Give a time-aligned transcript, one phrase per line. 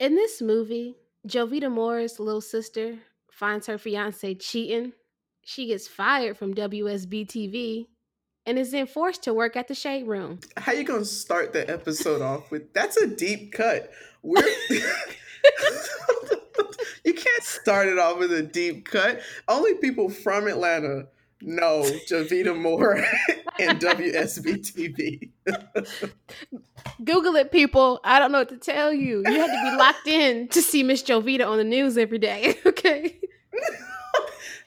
[0.00, 0.96] In this movie,
[1.28, 3.00] Jovita Moore's little sister
[3.30, 4.94] finds her fiance cheating.
[5.44, 7.86] She gets fired from WSB TV
[8.46, 10.40] and is then forced to work at the Shade Room.
[10.56, 13.92] How you gonna start the episode off with that's a deep cut?
[14.22, 14.42] We're
[17.04, 19.20] you can't start it off with a deep cut.
[19.48, 21.08] Only people from Atlanta
[21.42, 22.96] know Jovita Moore
[23.58, 26.12] and WSB TV.
[27.04, 28.00] Google it, people.
[28.04, 29.22] I don't know what to tell you.
[29.26, 32.56] You had to be locked in to see Miss Jovita on the news every day.
[32.66, 33.18] Okay.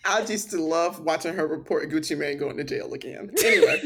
[0.05, 3.32] I used to love watching her report Gucci Mane going to jail again.
[3.44, 3.82] Anyway.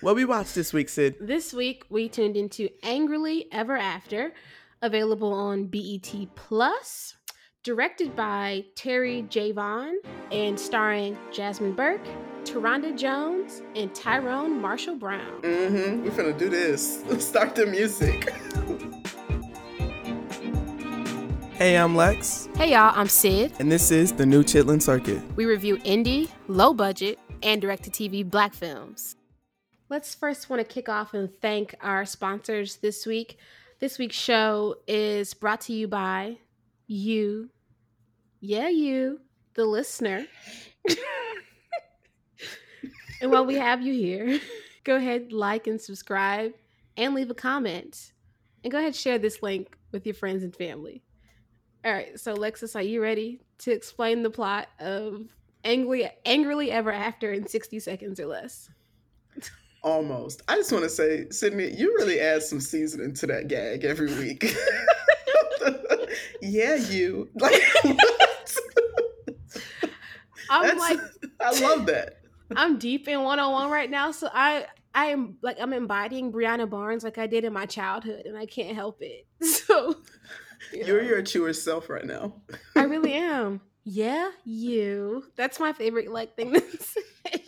[0.00, 1.16] what we watched this week, Syd?
[1.20, 4.32] This week we tuned into Angrily Ever After,
[4.80, 7.16] available on BET Plus,
[7.62, 9.52] directed by Terri J.
[9.52, 9.96] Vaughn
[10.32, 12.00] and starring Jasmine Burke,
[12.44, 15.42] Ta'Rhonda Jones, and Tyrone Marshall Brown.
[15.42, 16.04] Mm-hmm.
[16.04, 17.02] We're gonna do this.
[17.06, 18.32] Let's start the music.
[21.60, 22.48] Hey, I'm Lex.
[22.56, 23.52] Hey, y'all, I'm Syd.
[23.58, 25.20] And this is the new Chitlin Circuit.
[25.36, 29.16] We review indie, low budget, and direct to TV black films.
[29.90, 33.36] Let's first want to kick off and thank our sponsors this week.
[33.78, 36.38] This week's show is brought to you by
[36.90, 37.50] you.
[38.40, 39.20] Yeah, you,
[39.54, 40.26] the listener.
[43.20, 44.40] and while we have you here,
[44.84, 46.52] go ahead, like and subscribe,
[46.96, 48.12] and leave a comment.
[48.64, 51.02] And go ahead, share this link with your friends and family.
[51.84, 55.28] All right, so Lexus, are you ready to explain the plot of
[55.64, 58.70] Angrily, Angrily Ever After in 60 seconds or less?
[59.82, 60.42] Almost.
[60.48, 64.12] I just want to say, Sydney, you really add some seasoning to that gag every
[64.14, 64.54] week.
[66.42, 67.28] yeah, you.
[67.34, 67.60] Like,
[70.50, 71.00] I'm That's, like,
[71.40, 72.18] I love that.
[72.56, 76.32] I'm deep in one on one right now, so I I am like I'm embodying
[76.32, 79.26] Breanna Barnes like I did in my childhood, and I can't help it.
[79.42, 79.96] So
[80.72, 82.34] you're your truer self right now.
[82.76, 83.60] I really am.
[83.84, 85.24] Yeah, you.
[85.36, 87.44] That's my favorite like thing to say.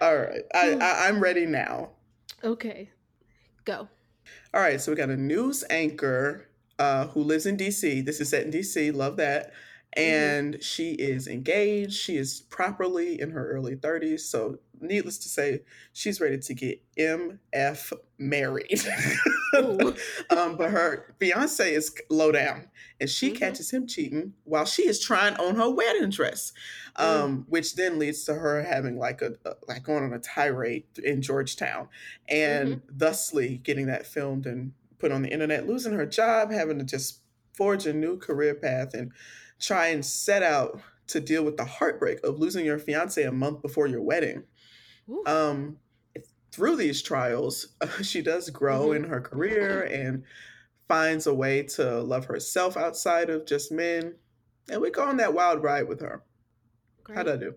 [0.00, 0.82] All right, I, hmm.
[0.82, 1.90] I I'm ready now.
[2.44, 2.90] Okay,
[3.64, 3.88] go.
[4.54, 8.04] All right, so we got a news anchor uh, who lives in DC.
[8.04, 8.94] This is set in DC.
[8.94, 9.52] Love that.
[9.96, 10.14] Mm-hmm.
[10.14, 10.60] And mm-hmm.
[10.60, 11.94] she is engaged.
[11.94, 14.20] She is properly in her early 30s.
[14.20, 15.60] So needless to say,
[15.92, 18.80] she's ready to get MF married.
[20.30, 22.68] um, but her fiance is low down
[23.00, 23.38] and she mm-hmm.
[23.38, 26.52] catches him cheating while she is trying on her wedding dress.
[26.96, 27.44] Um, mm.
[27.48, 31.22] which then leads to her having like a, a, like going on a tirade in
[31.22, 31.88] Georgetown
[32.28, 32.98] and mm-hmm.
[32.98, 37.20] thusly getting that filmed and put on the internet, losing her job, having to just
[37.52, 39.12] forge a new career path and
[39.58, 43.62] try and set out to deal with the heartbreak of losing your fiance a month
[43.62, 44.44] before your wedding.
[45.26, 45.78] Um,
[46.52, 49.04] through these trials, uh, she does grow mm-hmm.
[49.04, 50.24] in her career and
[50.86, 54.14] finds a way to love herself outside of just men.
[54.70, 56.22] And we go on that wild ride with her.
[57.04, 57.16] Great.
[57.16, 57.54] How'd I do?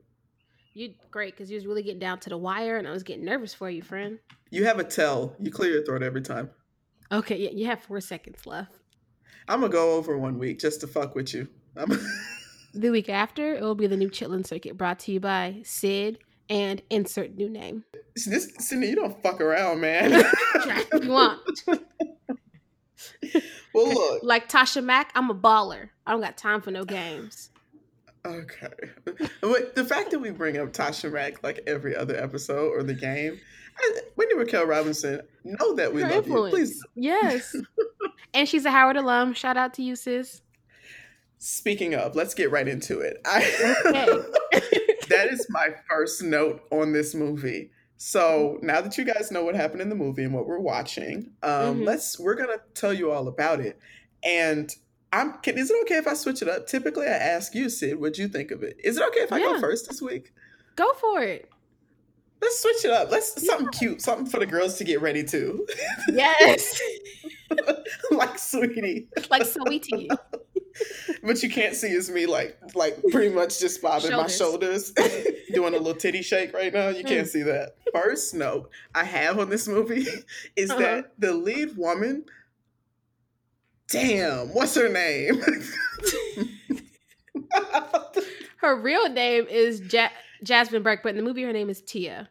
[0.74, 3.26] You great because you was really getting down to the wire, and I was getting
[3.26, 4.20] nervous for you, friend.
[4.52, 5.36] You have a tell.
[5.38, 6.50] You clear your throat every time.
[7.12, 8.72] Okay, yeah, you have four seconds left.
[9.50, 11.50] I'm gonna go over one week just to fuck with you.
[11.78, 12.00] Um,
[12.74, 16.18] the week after, it will be the new Chitlin Circuit brought to you by Syd
[16.50, 17.84] and insert new name.
[18.26, 20.12] This Cindy, you don't fuck around, man.
[20.94, 21.40] you want.
[23.74, 24.24] well, look.
[24.24, 25.90] Like Tasha Mack, I'm a baller.
[26.06, 27.50] I don't got time for no games.
[28.26, 28.68] Okay.
[29.42, 32.94] But the fact that we bring up Tasha Mack like every other episode or the
[32.94, 33.40] game,
[34.16, 36.54] Wendy Raquel Robinson, know that we Her love influence.
[36.54, 36.60] you.
[36.60, 36.84] Please.
[36.96, 37.56] Yes.
[38.34, 39.34] and she's a Howard alum.
[39.34, 40.42] Shout out to you, sis.
[41.44, 43.20] Speaking of, let's get right into it.
[43.26, 43.40] I,
[43.88, 44.06] okay.
[45.10, 47.72] that is my first note on this movie.
[47.98, 51.32] So now that you guys know what happened in the movie and what we're watching,
[51.42, 51.84] um, mm-hmm.
[51.84, 53.80] let's we're gonna tell you all about it.
[54.24, 54.72] And
[55.12, 56.68] I'm can, is it okay if I switch it up?
[56.68, 58.78] Typically, I ask you, Syd, what'd you think of it?
[58.84, 59.54] Is it okay if I yeah.
[59.54, 60.34] go first this week?
[60.76, 61.50] Go for it.
[62.40, 63.10] Let's switch it up.
[63.10, 63.50] Let's yeah.
[63.50, 65.66] something cute, something for the girls to get ready to.
[66.08, 66.80] Yes.
[68.12, 69.08] like sweetie.
[69.32, 70.08] Like sweetie
[71.24, 74.22] but you can't see is me like like pretty much just bobbing shoulders.
[74.22, 74.92] my shoulders,
[75.54, 76.90] doing a little titty shake right now.
[76.90, 77.32] You can't mm.
[77.32, 77.76] see that.
[77.94, 80.06] First note I have on this movie
[80.56, 80.80] is uh-huh.
[80.80, 82.26] that the lead woman,
[83.90, 85.42] damn, what's her name?
[88.58, 90.10] her real name is ja-
[90.44, 92.30] Jasmine Burke, but in the movie her name is Tia.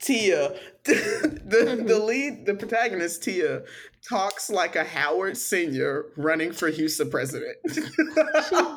[0.00, 1.86] Tia, the mm-hmm.
[1.86, 3.62] the lead, the protagonist Tia,
[4.08, 7.56] talks like a Howard Senior running for HUSA president.
[7.72, 7.80] she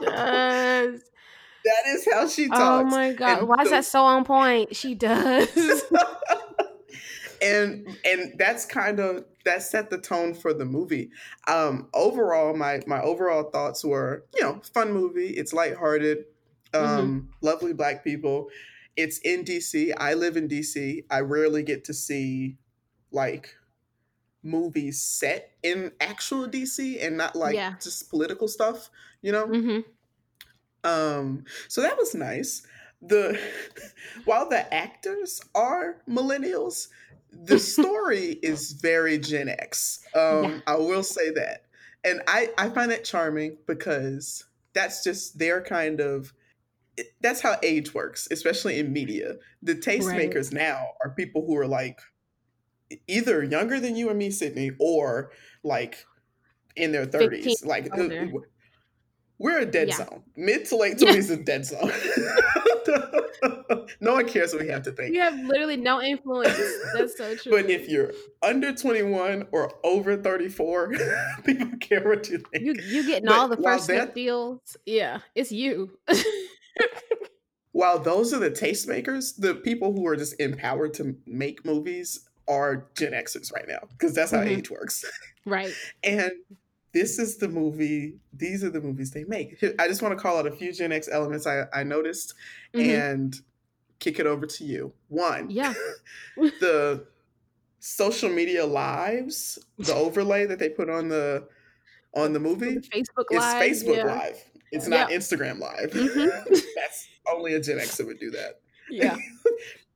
[0.05, 1.01] does.
[1.65, 2.93] That is how she oh talks.
[2.93, 3.39] Oh my god!
[3.39, 4.75] And Why so, is that so on point?
[4.75, 5.49] She does.
[7.41, 11.09] and and that's kind of that set the tone for the movie.
[11.47, 15.29] Um, overall, my my overall thoughts were, you know, fun movie.
[15.29, 16.25] It's lighthearted,
[16.73, 17.19] um, mm-hmm.
[17.41, 18.49] lovely black people.
[18.95, 19.93] It's in DC.
[19.97, 21.05] I live in DC.
[21.09, 22.57] I rarely get to see
[23.11, 23.55] like
[24.43, 27.75] movies set in actual DC and not like yeah.
[27.81, 28.89] just political stuff,
[29.21, 29.47] you know?
[29.47, 29.79] Mm-hmm.
[30.83, 32.65] Um, so that was nice.
[33.01, 33.39] The
[34.25, 36.89] while the actors are millennials,
[37.31, 39.99] the story is very Gen X.
[40.15, 40.59] Um, yeah.
[40.67, 41.65] I will say that.
[42.03, 44.43] And I, I find that charming because
[44.73, 46.33] that's just their kind of
[47.21, 49.35] that's how age works, especially in media.
[49.63, 50.61] The tastemakers right.
[50.61, 51.99] now are people who are like
[53.07, 55.31] either younger than you and me, Sydney, or
[55.63, 56.05] like
[56.75, 57.63] in their thirties.
[57.65, 58.31] Like older.
[59.37, 59.97] we're a dead yeah.
[59.97, 60.23] zone.
[60.35, 61.37] Mid to late twenties yeah.
[61.37, 61.91] is dead zone.
[63.99, 65.13] no one cares what we have to think.
[65.13, 66.57] You have literally no influence.
[66.93, 67.51] That's so true.
[67.51, 68.11] But if you're
[68.41, 70.93] under 21 or over 34,
[71.43, 72.63] people care what you think.
[72.63, 74.77] You you getting but all the first that, deals.
[74.85, 75.97] Yeah, it's you.
[77.71, 82.87] while those are the tastemakers, the people who are just empowered to make movies are
[82.97, 84.59] Gen Xers right now because that's how mm-hmm.
[84.59, 85.05] age works.
[85.45, 85.73] Right.
[86.05, 86.31] and
[86.93, 89.61] this is the movie, these are the movies they make.
[89.77, 92.33] I just want to call out a few Gen X elements I, I noticed
[92.73, 92.89] mm-hmm.
[92.89, 93.35] and
[93.99, 94.93] kick it over to you.
[95.09, 95.73] One, yeah.
[96.37, 97.05] the
[97.79, 101.47] social media lives, the overlay that they put on the
[102.15, 102.77] on the movie.
[102.77, 103.63] Facebook Live.
[103.63, 104.03] It's Facebook yeah.
[104.03, 104.43] Live.
[104.71, 105.17] It's not yeah.
[105.17, 105.91] Instagram Live.
[105.91, 106.53] Mm-hmm.
[106.75, 108.59] That's only a Gen Xer would do that.
[108.89, 109.17] Yeah.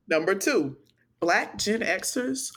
[0.08, 0.76] Number two,
[1.20, 2.52] Black Gen Xers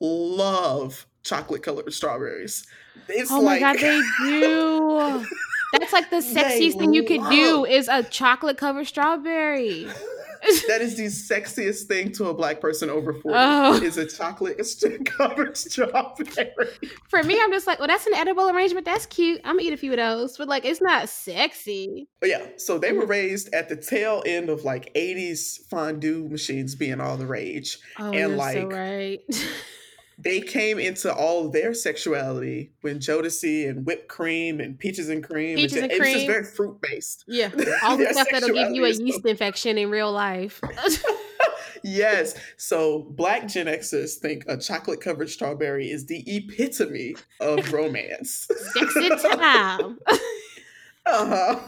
[0.00, 2.66] love chocolate colored strawberries.
[3.08, 5.24] It's oh my like, god, they do.
[5.72, 9.88] That's like the sexiest thing you could do is a chocolate covered strawberry.
[10.68, 13.82] that is the sexiest thing to a black person over 40 oh.
[13.82, 14.60] is a chocolate
[15.06, 16.50] covered strawberry.
[17.08, 18.84] For me, I'm just like, well, that's an edible arrangement.
[18.84, 19.40] That's cute.
[19.44, 22.08] I'm gonna eat a few of those, but like, it's not sexy.
[22.20, 23.10] But yeah, so they were mm.
[23.10, 28.12] raised at the tail end of like 80s fondue machines being all the rage, oh,
[28.12, 29.20] and like, so right.
[30.18, 35.56] they came into all their sexuality when Jodeci and whipped cream and peaches and cream.
[35.56, 36.16] Peaches and, and cream.
[36.16, 37.24] It's just very fruit based.
[37.26, 37.50] Yeah,
[37.82, 40.60] all the stuff that'll give you a yeast infection in real life.
[41.82, 42.34] yes.
[42.56, 48.48] So black Gen Xers think a chocolate covered strawberry is the epitome of romance.
[48.72, 49.98] Sexy time.
[51.14, 51.60] Uh-huh.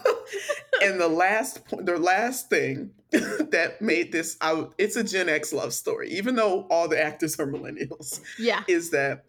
[0.82, 5.52] and the last point, the last thing that made this out, it's a Gen X
[5.52, 8.20] love story, even though all the actors are millennials.
[8.38, 8.62] Yeah.
[8.69, 9.25] Is that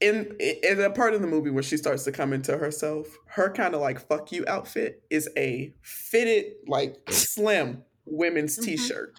[0.00, 3.52] in in a part of the movie where she starts to come into herself, her
[3.52, 8.66] kind of like fuck you outfit is a fitted, like slim women's mm-hmm.
[8.66, 9.18] t-shirt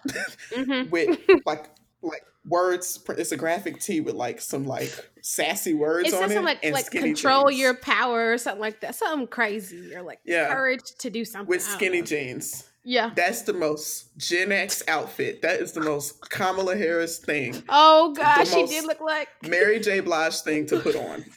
[0.51, 0.89] mm-hmm.
[0.91, 1.69] with like
[2.47, 2.99] words.
[3.09, 6.43] It's a graphic tee with like some like sassy words it's on it.
[6.43, 7.59] Like, like control jeans.
[7.59, 8.95] your power or something like that.
[8.95, 10.53] Something crazy or like yeah.
[10.53, 12.69] courage to do something with skinny jeans.
[12.87, 15.41] Yeah, that's the most Gen X outfit.
[15.41, 17.63] That is the most Kamala Harris thing.
[17.67, 20.01] Oh gosh, she did look like Mary J.
[20.01, 21.25] Blige thing to put on.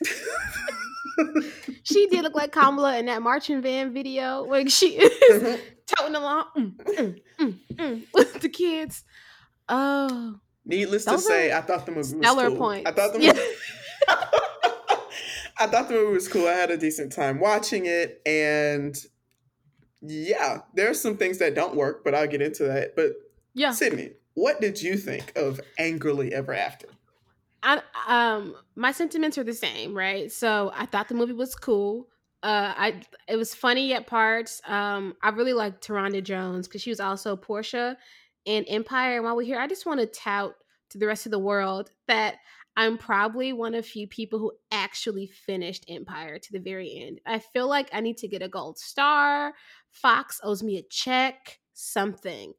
[1.82, 4.43] she did look like Kamala in that marching band video.
[4.43, 5.12] Like she is
[5.43, 5.61] mm-hmm.
[5.87, 9.04] toting along mm, mm, mm, mm with the kids.
[9.69, 12.56] Oh, Needless Those to say, I thought the movie was cool.
[12.56, 12.88] Points.
[12.88, 13.40] I thought the movie.
[15.60, 16.46] I thought the movie was cool.
[16.46, 18.96] I had a decent time watching it, and
[20.02, 22.94] yeah, there are some things that don't work, but I'll get into that.
[22.94, 23.12] But
[23.54, 26.88] yeah, Sydney, what did you think of Angrily Ever After?
[27.62, 30.30] I um my sentiments are the same, right?
[30.30, 32.08] So I thought the movie was cool.
[32.42, 34.60] Uh, I it was funny at parts.
[34.66, 37.96] Um, I really liked Taraji Jones because she was also Porsha
[38.49, 39.17] and Empire.
[39.17, 40.55] And while we're here, I just want to tout
[40.90, 42.37] to the rest of the world that
[42.76, 47.21] I'm probably one of few people who actually finished Empire to the very end.
[47.26, 49.52] I feel like I need to get a gold star.
[49.90, 52.55] Fox owes me a check, something.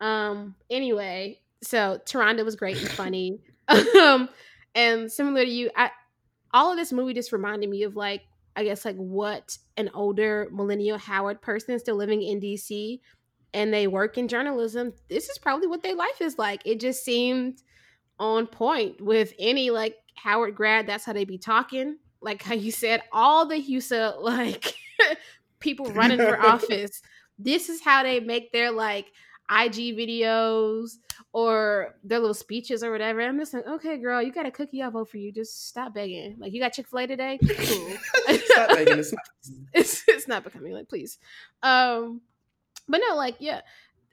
[0.00, 3.40] Um, anyway, so Taraji was great and funny.
[3.68, 4.30] um,
[4.74, 5.90] and similar to you, I
[6.54, 8.22] all of this movie just reminded me of like,
[8.54, 13.00] I guess like what an older millennial Howard person still living in DC
[13.56, 16.60] and they work in journalism, this is probably what their life is like.
[16.66, 17.62] It just seemed
[18.18, 20.86] on point with any like Howard grad.
[20.86, 21.96] That's how they be talking.
[22.20, 24.74] Like how you said, all the HUSA like
[25.58, 27.00] people running for office.
[27.38, 29.06] This is how they make their like
[29.50, 30.96] IG videos
[31.32, 33.22] or their little speeches or whatever.
[33.22, 34.82] I'm just like, okay, girl, you got a cookie.
[34.82, 35.32] I'll vote for you.
[35.32, 36.36] Just stop begging.
[36.38, 37.38] Like, you got Chick Fil A today.
[37.42, 37.92] Cool.
[38.44, 38.98] stop begging.
[38.98, 39.22] It's not.
[39.72, 41.18] it's, it's not becoming like, please.
[41.62, 42.20] Um,
[42.88, 43.62] but no, like, yeah,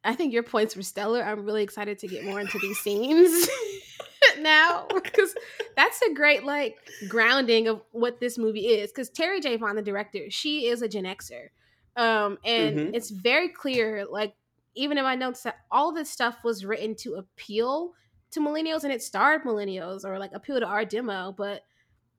[0.04, 1.24] I think your points were stellar.
[1.24, 3.48] I'm really excited to get more into these scenes
[4.40, 5.36] now because
[5.76, 6.76] that's a great like
[7.08, 8.92] grounding of what this movie is.
[8.92, 9.58] Because Terri J.
[9.58, 11.48] Vaughn, the director, she is a Gen Xer,
[11.96, 12.94] um, and Mhm.
[12.94, 14.06] it's very clear.
[14.06, 14.36] Like
[14.76, 17.94] even in my notes that all this stuff was written to appeal
[18.32, 21.62] to millennials and it starred millennials or like appeal to our demo, but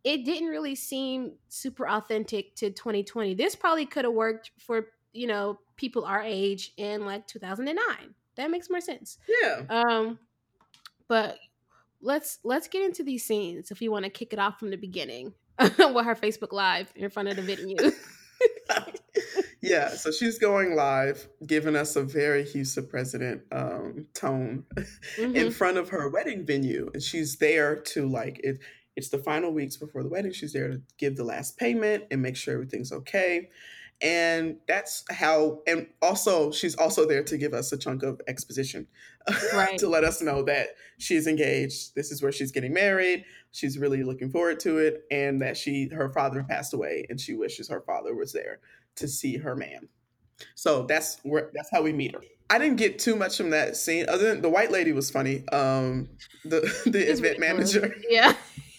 [0.05, 3.35] it didn't really seem super authentic to 2020.
[3.35, 7.76] This probably could have worked for you know people our age in like 2009.
[8.37, 9.18] That makes more sense.
[9.42, 9.62] Yeah.
[9.71, 10.18] Um,
[11.09, 11.38] but
[12.02, 14.76] let's let's get into these scenes if you want to kick it off from the
[14.76, 17.76] beginning with her Facebook Live in front of the venue.
[19.62, 24.64] yeah, so she's going live, giving us a very HUSA president um, tone
[25.18, 25.52] in Mhm.
[25.52, 28.59] front of her wedding venue, and she's there to like it.
[28.97, 30.33] It's the final weeks before the wedding.
[30.33, 33.50] She's there to give the last payment and make sure everything's okay.
[34.01, 38.87] And that's how, and also, she's also there to give us a chunk of exposition
[39.55, 39.79] Right.
[39.79, 41.95] to let us know that she's engaged.
[41.95, 43.25] This is where she's getting married.
[43.53, 47.35] She's really looking forward to it, and that she, her father passed away, and she
[47.35, 48.59] wishes her father was there
[48.97, 49.89] to see her man.
[50.57, 52.21] So that's where that's how we meet her.
[52.51, 55.49] I didn't get too much from that scene, other than the white lady was funny.
[55.49, 56.11] Um,
[56.45, 57.75] the the It's event ridiculous.
[57.75, 57.95] manager.
[58.11, 58.35] Yeah.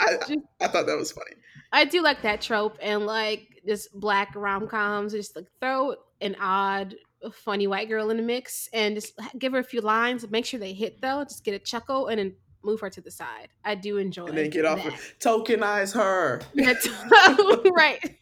[0.00, 1.32] I, Just- I thought that was funny.
[1.72, 5.12] I do like that trope and like this black rom coms.
[5.12, 6.94] Just like throw an odd,
[7.32, 10.28] funny white girl in the mix and just give her a few lines.
[10.30, 11.24] Make sure they hit though.
[11.24, 13.48] Just get a chuckle and then move her to the side.
[13.64, 14.26] I do enjoy.
[14.26, 16.42] And then get off of tokenize her.
[17.74, 18.18] Right.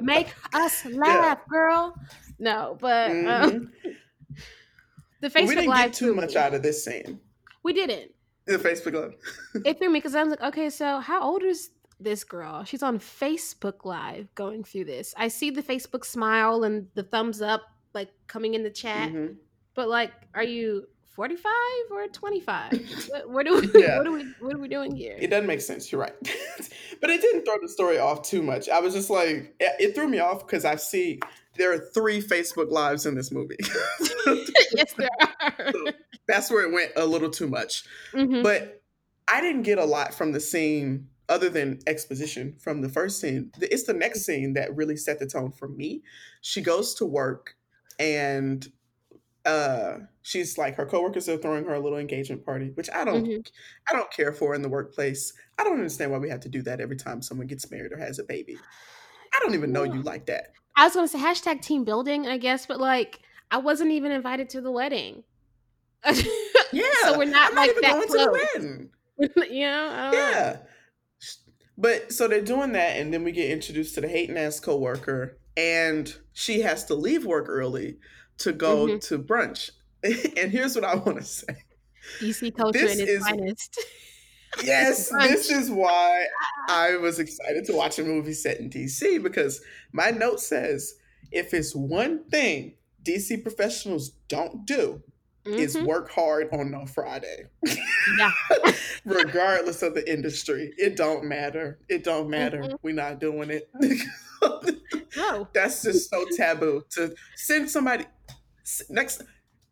[0.00, 1.94] Make us laugh, girl.
[2.38, 3.68] No, but um, Mhm.
[5.20, 7.20] the But Facebook we didn't Live get too threw much out of this scene.
[7.62, 8.12] We didn't.
[8.46, 9.14] The Facebook Live.
[9.64, 11.70] It threw me because I was like, okay, so how old is
[12.00, 12.64] this girl?
[12.64, 15.14] She's on Facebook Live going through this.
[15.16, 17.62] I see the Facebook smile and the thumbs up
[17.94, 19.36] like coming in the chat, Mhm.
[19.74, 21.50] but like, are you 45
[21.90, 22.72] or 25?
[23.08, 23.98] what, what, do we, Yeah.
[23.98, 25.16] what, are we, what are we doing here?
[25.18, 25.90] It doesn't make sense.
[25.90, 26.14] You're right,
[27.00, 28.68] but it didn't throw the story off too much.
[28.68, 31.18] I was just like, it, it threw me off because I see
[31.56, 33.56] there are three Facebook lives in this movie.
[34.72, 35.08] yes, there
[35.40, 35.74] are.
[36.28, 37.84] That's where it went a little too much.
[38.12, 38.42] Mhm.
[38.44, 38.82] But
[39.26, 43.50] I didn't get a lot from the scene other than exposition from the first scene.
[43.60, 46.02] It's the next scene that really set the tone for me.
[46.40, 47.54] She goes to work
[47.98, 48.66] and
[49.44, 53.24] uh she's like her coworkers are throwing her a little engagement party, which I don't
[53.26, 53.46] Mhm.
[53.88, 55.32] I don't care for in the workplace.
[55.58, 57.98] I don't understand why we have to do that every time someone gets married or
[57.98, 58.58] has a baby.
[59.34, 60.52] I don't even know you like that.
[60.76, 63.20] I was gonna say hashtag team building, I guess, but like
[63.50, 65.24] I wasn't even invited to the wedding.
[66.70, 66.84] Yeah.
[67.04, 68.24] so we're not I'm like even that going close.
[68.24, 68.90] to the wedding.
[69.56, 70.18] you know, I don't know.
[70.18, 70.56] Yeah.
[71.80, 75.38] But so they're doing that, and then we get introduced to the hating ass coworker,
[75.56, 77.98] and she has to leave work early
[78.38, 79.00] to go Mhm.
[79.08, 79.70] to brunch.
[80.02, 81.56] and here's what I want to say.
[82.20, 83.80] DC culture This in its is- finest.
[84.64, 86.26] Yes, this is why
[86.70, 89.60] I was excited to watch a movie set in DC because
[89.92, 90.94] my note says
[91.30, 95.02] if it's one thing DC professionals don't do
[95.54, 95.86] is Mhm.
[95.86, 97.44] work hard on no Friday.
[98.18, 98.32] Yeah.
[99.04, 100.72] Regardless of the industry.
[100.76, 101.78] It don't matter.
[101.88, 102.58] It don't matter.
[102.62, 102.78] Mhm.
[102.82, 103.70] We're not doing it.
[105.16, 105.48] No.
[105.52, 108.04] That's just so taboo to send somebody
[108.88, 109.22] next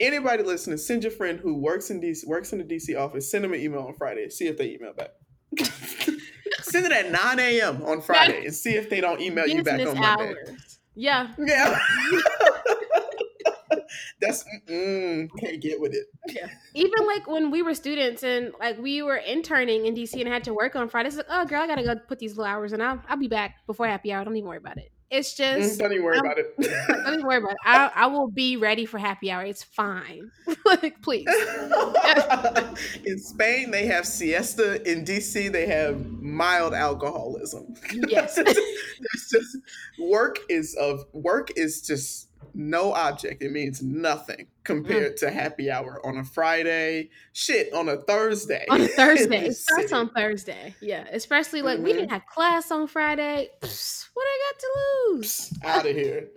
[0.00, 3.44] anybody listening, send your friend who works in DC works in the DC office, send
[3.44, 5.10] them an email on Friday, see if they email back.
[6.62, 7.82] send it at 9 a.m.
[7.82, 10.34] on Friday and see if they don't email you back on Monday.
[10.34, 10.78] hours.
[10.96, 11.32] Yeah.
[11.38, 11.78] Yeah.
[14.20, 16.06] That's mm, can't get with it.
[16.28, 16.48] Yeah.
[16.74, 20.44] Even like when we were students and like we were interning in DC and had
[20.44, 22.82] to work on Fridays, like, oh girl, I gotta go put these little hours and
[22.82, 24.24] I'll I'll be back before happy hour.
[24.24, 24.90] Don't even worry about it.
[25.08, 26.54] It's Mm, just don't even worry I'm- about it.
[27.04, 27.56] don't even worry about it.
[27.64, 29.44] I I will be ready for happy hour.
[29.44, 30.30] It's fine.
[30.64, 31.26] like please.
[33.04, 34.82] in Spain, they have siesta.
[34.90, 37.74] In DC, they have mild alcoholism.
[38.08, 38.36] Yes.
[38.38, 39.58] it's just
[40.00, 43.42] work is of work is just no object.
[43.42, 47.10] It means nothing compared to happy hour on a Friday.
[47.32, 48.64] Shit, on a Thursday.
[48.70, 49.46] on a Thursday.
[49.46, 50.74] It starts on Thursday.
[50.80, 51.06] Yeah.
[51.12, 51.94] Especially like we Mhm.
[51.96, 53.50] didn't have class on Friday.
[53.60, 54.68] Psst, what I got to
[55.16, 55.52] lose?
[55.64, 56.28] out of here.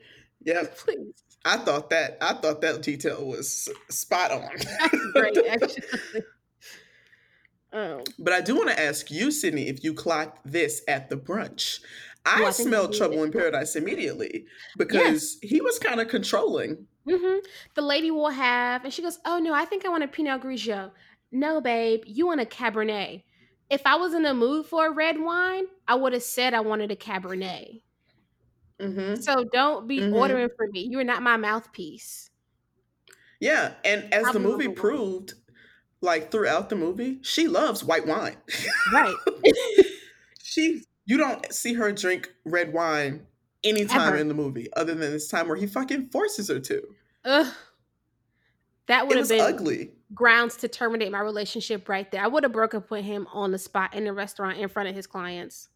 [0.44, 0.78] Yep.
[0.86, 1.14] Please.
[1.46, 4.50] I thought that I thought that detail was spot on.
[4.80, 6.24] That's great, actually.
[7.72, 11.16] Um, But I do want to ask you, Sydney, if you clocked this at the
[11.16, 11.80] brunch.
[12.26, 14.46] I, Oh, I smelled trouble in paradise immediately
[14.78, 16.88] because he was kind of controlling.
[17.08, 17.38] hmm
[17.76, 20.42] The lady will have, and she goes, "Oh no, I think I want a Pinot
[20.42, 20.92] Grigio."
[21.32, 23.24] No, babe, you want a Cabernet.
[23.70, 26.62] If I was in the mood for a red wine, I would have said I
[26.62, 27.82] wanted a Cabernet.
[28.80, 29.22] Mm-hmm.
[29.22, 30.12] So don't be Mhm.
[30.12, 30.82] ordering for me.
[30.82, 32.32] You are not my mouthpiece.
[33.40, 35.34] Yeah, and as the movie proved,
[36.02, 38.38] like throughout the movie, she loves white wine.
[38.86, 39.20] Right.
[40.44, 43.26] she, you don't see her drink red wine
[43.64, 44.18] anytime Ever.
[44.18, 46.84] in the movie, other than this time where he fucking forces her to.
[47.26, 47.54] Ugh.
[48.86, 49.92] That would have been ugly.
[50.14, 52.24] grounds to terminate my relationship right there.
[52.24, 54.88] I would have broke up with him on the spot in the restaurant in front
[54.88, 55.70] of his clients.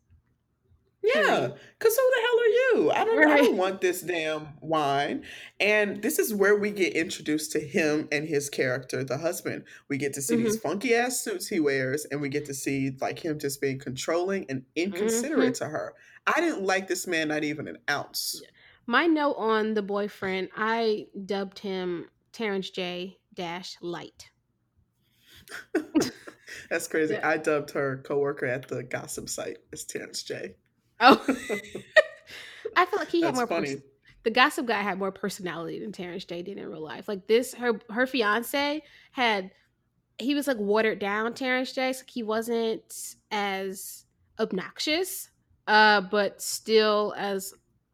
[1.03, 2.91] Yeah, because who the hell are you?
[2.91, 5.23] I don't, I don't want this damn wine.
[5.59, 9.65] And this is where we get introduced to him and his character, the husband.
[9.89, 10.67] We get to see these Mm-hmm.
[10.69, 14.45] funky ass suits he wears, and we get to see like him just being controlling
[14.49, 15.65] and inconsiderate Mm-hmm.
[15.65, 15.93] to her.
[16.25, 18.41] I didn't like this man not even an ounce.
[18.85, 24.29] My note on the boyfriend, I dubbed him Terrence J dash light.
[26.69, 27.15] That's crazy.
[27.15, 27.27] Yeah.
[27.27, 30.55] I dubbed her coworker at the gossip site as Terrence J.
[31.03, 31.21] Oh.
[32.75, 33.75] I feel like he had more funny.
[33.75, 33.83] pers-
[34.23, 37.07] the gossip guy had more personality than Terrence J did in real life.
[37.07, 38.81] Like this, her her fiance
[39.11, 39.51] had
[40.17, 41.91] he was like watered down Terrence J.
[41.93, 44.05] So he wasn't as
[44.39, 45.29] obnoxious,
[45.67, 47.53] uh, but still as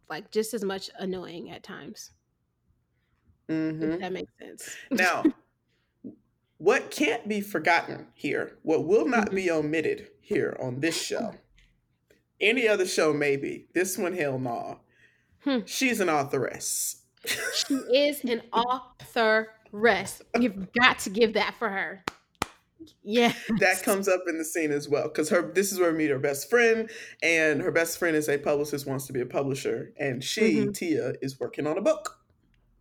[0.09, 2.11] like just as much annoying at times.
[3.49, 3.93] Mhm.
[3.95, 4.75] If that makes sense.
[4.91, 5.23] Now,
[6.57, 9.35] what can't be forgotten here, what will not Mm-hmm.
[9.35, 11.33] be omitted here on this show,
[12.41, 14.79] any other show maybe, this one, hell no.
[15.43, 15.59] Hmm.
[15.65, 16.97] She's an authoress.
[17.25, 20.21] she is an authoress.
[20.39, 22.03] You've got to give that for her.
[23.03, 23.33] Yeah.
[23.59, 26.09] That comes up in the scene as well, because her this is where we meet
[26.09, 26.89] her best friend,
[27.21, 30.73] and her best friend is a publicist, wants to be a publisher, and she, Mhm.
[30.73, 32.19] Tia, is working on a book.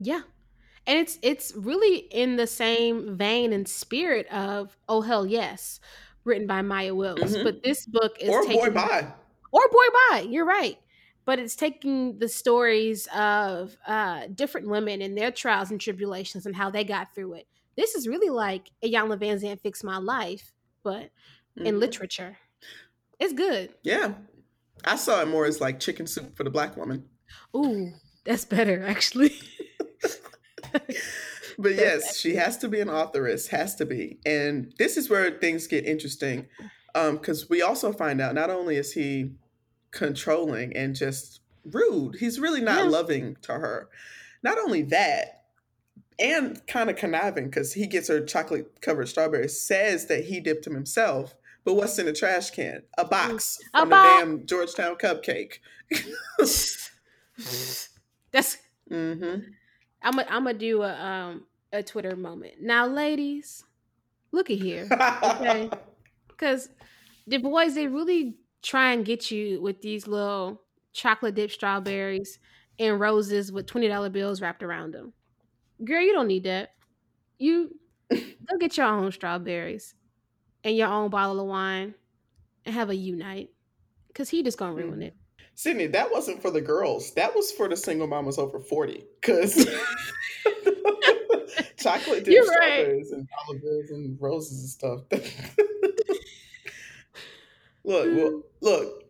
[0.01, 0.23] Yeah.
[0.87, 5.81] And it's it's really in the same vein and spirit of Oh Hell Yes,
[6.25, 7.21] written by Maya Wills.
[7.37, 7.45] Mhm.
[7.45, 9.13] But this book is or boy bye.
[9.53, 10.27] Or Boy Bye.
[10.29, 10.79] You're right.
[11.25, 16.57] But it's taking the stories of uh, different women and their trials and tribulations and
[16.57, 17.47] how they got through it.
[17.77, 20.53] This is really like Iyanla Vanzant Fix My Life,
[20.83, 21.11] but
[21.57, 21.79] in Mhm.
[21.81, 22.39] literature.
[23.21, 23.75] It's good.
[23.83, 24.15] Yeah.
[24.85, 27.05] I saw it more as like chicken soup for the black woman.
[27.55, 27.93] Ooh,
[28.25, 29.35] that's better actually.
[31.61, 34.21] But yes, she has to be an authoress, has to be.
[34.25, 36.47] And this is where things get interesting.
[36.99, 39.33] Um, because we also find out not only is he
[39.91, 42.91] controlling and just rude, he's really not Yeah.
[42.91, 43.89] loving to her.
[44.43, 45.45] Not only that,
[46.19, 50.65] and kind of conniving because he gets her chocolate covered strawberries, says that he dipped
[50.65, 51.35] them himself.
[51.65, 52.83] But what's in the trash can?
[52.97, 54.05] A box A from box.
[54.05, 55.59] a damn Georgetown cupcake.
[58.33, 58.59] that's
[58.89, 59.35] hmm
[60.03, 63.65] I'm gonna I'm do a um a Twitter moment now, ladies.
[64.33, 64.89] Look at here,
[65.23, 65.71] Okay.
[66.39, 66.69] because
[67.27, 72.39] the boys they really try and get you with these little chocolate dip strawberries
[72.79, 75.13] and roses with twenty dollar bills wrapped around them.
[75.85, 76.71] Girl, you don't need that.
[77.39, 77.75] You
[78.11, 79.95] go get your own strawberries
[80.65, 81.95] and your own bottle of wine
[82.65, 83.51] and have a unite.
[84.15, 85.05] Cause he just gonna ruin Mhm.
[85.09, 85.17] it.
[85.55, 87.13] Sydney, that wasn't for the girls.
[87.15, 89.05] That was for the single mamas over 40.
[89.21, 89.55] Because
[91.77, 92.81] chocolate dip You're right.
[92.85, 95.01] strawberries and olive and roses and stuff.
[97.85, 99.05] Look, well, look.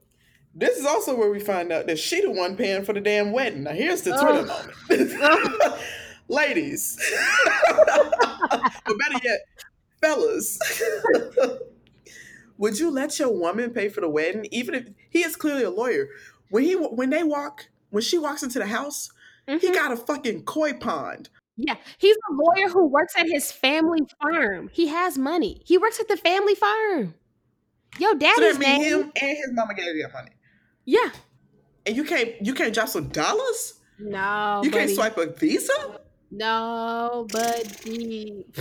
[0.54, 3.30] This is also where we find out that she the one paying for the damn
[3.32, 3.62] wedding.
[3.64, 5.80] Now here's the Twitter moment.
[6.28, 6.98] Ladies.
[7.76, 9.40] but better yet,
[10.00, 10.58] fellas.
[12.58, 15.70] Would you let your woman pay for the wedding, even if he is clearly a
[15.70, 16.08] lawyer?
[16.50, 19.10] When he when they walk, when she walks into the house,
[19.46, 19.74] he Mhm.
[19.74, 21.28] got a fucking koi pond.
[21.56, 24.70] Yeah, he's a lawyer who works at his family farm.
[24.72, 25.62] He has money.
[25.64, 27.14] He works at the family farm.
[27.98, 28.82] Yo, So daddy's means name.
[28.82, 30.30] him and his mama gave you a money.
[30.84, 31.10] Yeah.
[31.86, 33.74] And you can't you can't drop some dollars?
[33.98, 36.00] No, you can't swipe a visa?
[36.30, 38.44] No, buddy.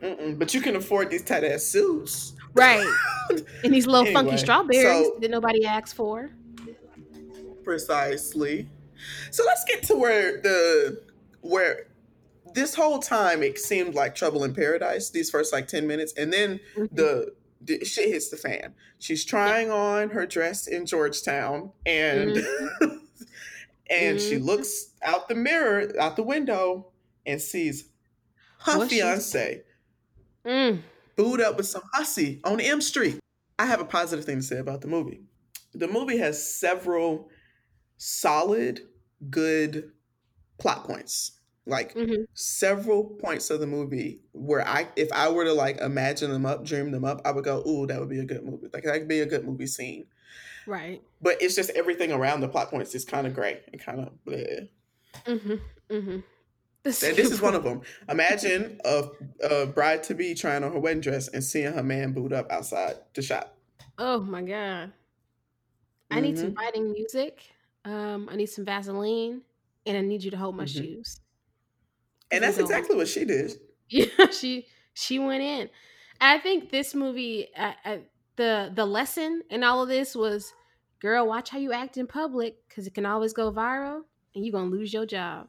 [0.00, 2.32] Mm-mm, but you can afford these tight ass suits.
[2.54, 2.86] right.
[3.62, 6.30] And these little funky strawberries so- that nobody asked for.
[7.64, 8.68] Precisely.
[9.30, 11.02] So let's get to where the
[11.42, 11.86] where
[12.54, 15.10] this whole time it seemed like trouble in paradise.
[15.10, 16.88] These first like ten minutes, and then Mhm.
[16.92, 17.32] the, the
[17.66, 18.74] shit hits the fan.
[18.98, 22.36] She's trying on her dress in Georgetown, and
[23.90, 24.44] and she Mhm.
[24.44, 26.92] looks out the mirror, out the window,
[27.26, 27.88] and sees
[28.60, 29.62] her What fiance
[30.44, 30.82] Mm.
[31.16, 33.18] booed up with some hussy on M Street.
[33.58, 35.22] I have a positive thing to say about the movie.
[35.74, 37.28] The movie has several
[37.98, 38.88] solid,
[39.28, 39.92] good
[40.58, 41.32] plot points.
[41.66, 42.26] Like Mhm.
[42.34, 46.64] several points of the movie where I, if I were to like imagine them up,
[46.64, 48.68] dream them up, I would go, "Ooh, that would be a good movie.
[48.72, 50.06] Like that could be a good movie scene."
[50.66, 51.02] Right.
[51.20, 54.12] But it's just everything around the plot points is kind of gray and kind of
[54.26, 54.68] bleh.
[55.26, 55.54] Mm-hmm.
[55.90, 56.18] Mm-hmm.
[56.82, 57.82] This, And this is one of them.
[58.08, 59.08] Imagine a,
[59.42, 62.50] a bride to be trying on her wedding dress and seeing her man boot up
[62.50, 63.56] outside the shop.
[63.98, 64.92] Oh my god.
[66.10, 66.42] I need Mm-hmm.
[66.44, 67.42] some fighting music.
[67.84, 69.42] Um, I need some Vaseline,
[69.86, 70.68] and I need you to hold my Mhm.
[70.68, 71.19] shoes.
[72.32, 73.52] And that's exactly what she did.
[73.88, 75.70] Yeah, she she went in.
[76.20, 77.48] I think this movie,
[78.36, 80.52] the the lesson in all of this was,
[81.00, 84.02] girl, watch how you act in public because it can always go viral,
[84.34, 85.48] and you're gonna lose your job.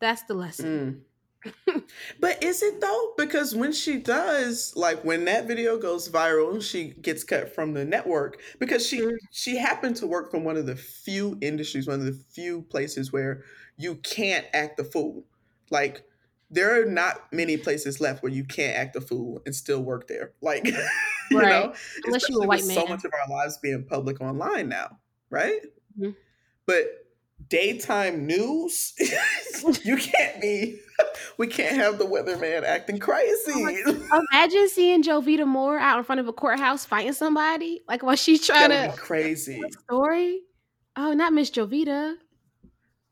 [0.00, 0.86] That's the lesson.
[0.92, 1.02] Mm.
[2.20, 3.14] but is it though?
[3.16, 7.84] Because when she does, like when that video goes viral, she gets cut from the
[7.84, 9.16] network because she Mm.
[9.30, 13.12] she happened to work from one of the few industries, one of the few places
[13.12, 13.44] where
[13.76, 15.26] you can't act the fool.
[15.70, 16.02] Like
[16.50, 20.06] there are not many places left where you can't act a fool and still work
[20.06, 20.32] there.
[20.40, 20.64] Like
[21.30, 21.74] you know,
[22.04, 24.98] Unless you a white with so much of our lives being public online now,
[25.30, 25.60] right?
[25.98, 26.14] Mhm.
[26.66, 27.06] But
[27.48, 28.94] daytime news,
[29.84, 30.80] you can't be.
[31.36, 33.52] We can't have the weatherman acting crazy.
[34.12, 38.14] Oh Imagine seeing Jovita Moore out in front of a courthouse fighting somebody, like while
[38.14, 39.62] she's trying that would to be crazy.
[39.82, 40.42] story.
[40.96, 42.14] Oh, not Miss Jovita.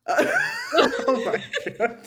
[0.09, 1.99] oh my god.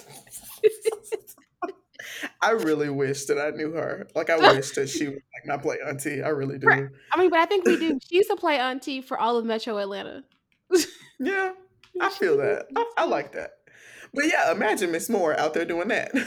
[2.41, 4.07] I really wish that I knew her.
[4.15, 6.21] Like I wish that she was like my play auntie.
[6.21, 6.67] I really do.
[6.67, 6.87] Right.
[7.11, 7.99] I mean, but I think we do.
[8.07, 10.23] She used to play auntie for all of Metro Atlanta.
[11.19, 11.53] Yeah,
[12.01, 12.67] I feel that.
[12.75, 13.51] I, I like that.
[14.13, 16.11] But yeah, imagine Miss Moore out there doing that.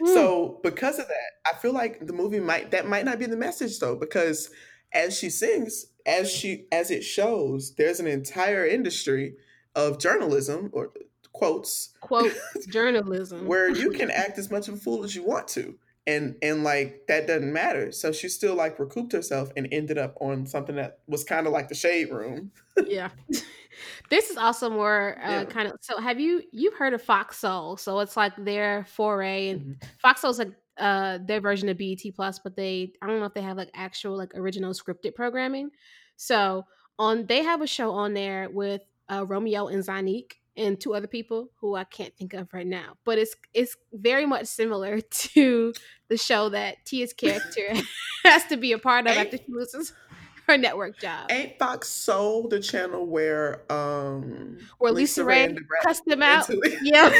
[0.00, 0.14] Mm.
[0.14, 3.36] So because of that, I feel like the movie might that might not be the
[3.36, 4.50] message though, because
[4.94, 9.34] as she sings, as she as it shows, there's an entire industry
[9.74, 10.92] of journalism or
[11.32, 12.32] quotes quote
[12.68, 13.46] journalism.
[13.46, 15.76] where you can act as much of a fool as you want to.
[16.06, 17.92] And and like that doesn't matter.
[17.92, 21.52] So she still like recouped herself and ended up on something that was kind of
[21.52, 22.50] like the shade room.
[22.86, 23.10] yeah.
[24.10, 25.44] this is also more uh, Yeah.
[25.44, 25.76] kind of.
[25.80, 27.76] So, have you you've heard of Fox Soul?
[27.76, 29.82] So it's like their foray, and Mhm.
[30.00, 33.34] Fox Soul's like uh their version of BET Plus, but they I don't know if
[33.34, 35.70] they have like actual like original scripted programming.
[36.16, 36.64] So
[36.98, 41.06] on they have a show on there with uh, Romeo and Zanique and two other
[41.06, 42.96] people who I can't think of right now.
[43.04, 45.72] But it's it's very much similar to
[46.08, 47.72] the show that Tia's character
[48.24, 49.92] has to be a part of after she loses
[50.46, 51.30] her network job.
[51.30, 56.48] Ain't Fox Soul the channel where um Where LisaRaye and Da Brat cussed them out.
[56.82, 57.12] Yeah.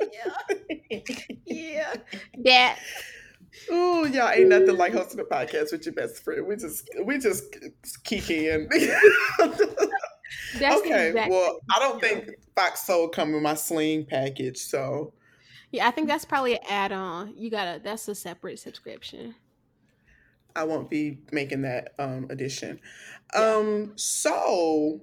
[0.00, 1.04] yeah.
[1.46, 1.94] Yeah.
[2.44, 2.78] That
[3.70, 6.46] Ooh, y'all ain't nothing like hosting a podcast with your best friend.
[6.46, 7.44] We just we just
[8.04, 8.72] kiki and
[10.52, 10.84] that's okay.
[10.84, 15.14] exact Well, I don't think Fox Soul come in my sling package, so
[15.72, 17.36] Yeah, I think that's probably an add-on.
[17.36, 19.34] You gotta that's a separate subscription.
[20.54, 22.80] I won't be making that um addition.
[23.34, 25.02] Um, so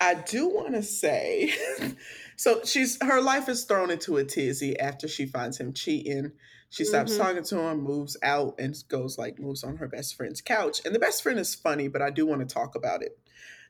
[0.00, 1.52] I do want to say,
[2.36, 6.32] so she's her life is thrown into a tizzy after she finds him cheating.
[6.70, 7.16] She stops Mhm.
[7.16, 10.80] talking to him, moves out, and goes like moves on her best friend's couch.
[10.84, 13.18] And the best friend is funny, but I do want to talk about it.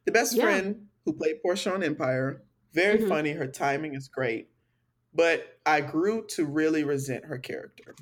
[0.06, 0.40] The best Yeah.
[0.40, 3.08] friend who played Porsha on Empire, very Mhm.
[3.08, 3.32] funny.
[3.32, 4.50] Her timing is great,
[5.12, 7.94] but I grew to really resent her character.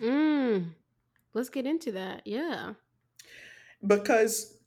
[0.00, 0.74] Mm.
[1.34, 2.26] Let's get into that.
[2.26, 2.74] Yeah.
[3.84, 4.58] because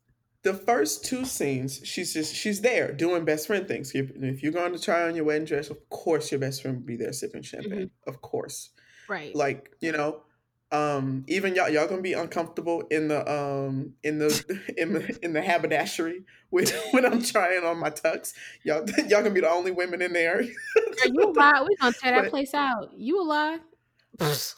[0.43, 4.51] the first two scenes she's just she's there doing best friend things if if you're
[4.51, 7.13] going to try on your wedding dress of course your best friend will be there
[7.13, 8.71] sipping champagne of course
[9.07, 9.33] Right.
[9.33, 10.24] like you know
[10.71, 15.33] um even y'all y'all gonna be uncomfortable in the um in the in the in
[15.33, 19.71] the haberdashery with when i'm trying on my tux y'all y'all gonna be the only
[19.71, 21.61] women in there Girl, you a lie.
[21.61, 22.91] We're gonna tear that But- place out.
[22.97, 23.59] You a lie.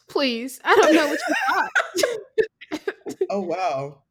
[0.08, 0.60] Please.
[0.64, 2.82] I don't know what you thought.
[3.30, 4.04] Oh wow.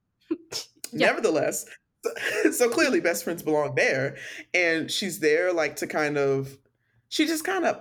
[0.92, 1.06] Yeah.
[1.06, 1.66] Nevertheless,
[2.04, 4.16] so, so clearly best friends belong there
[4.54, 6.59] and she's there like to kind of
[7.09, 7.80] she just kind of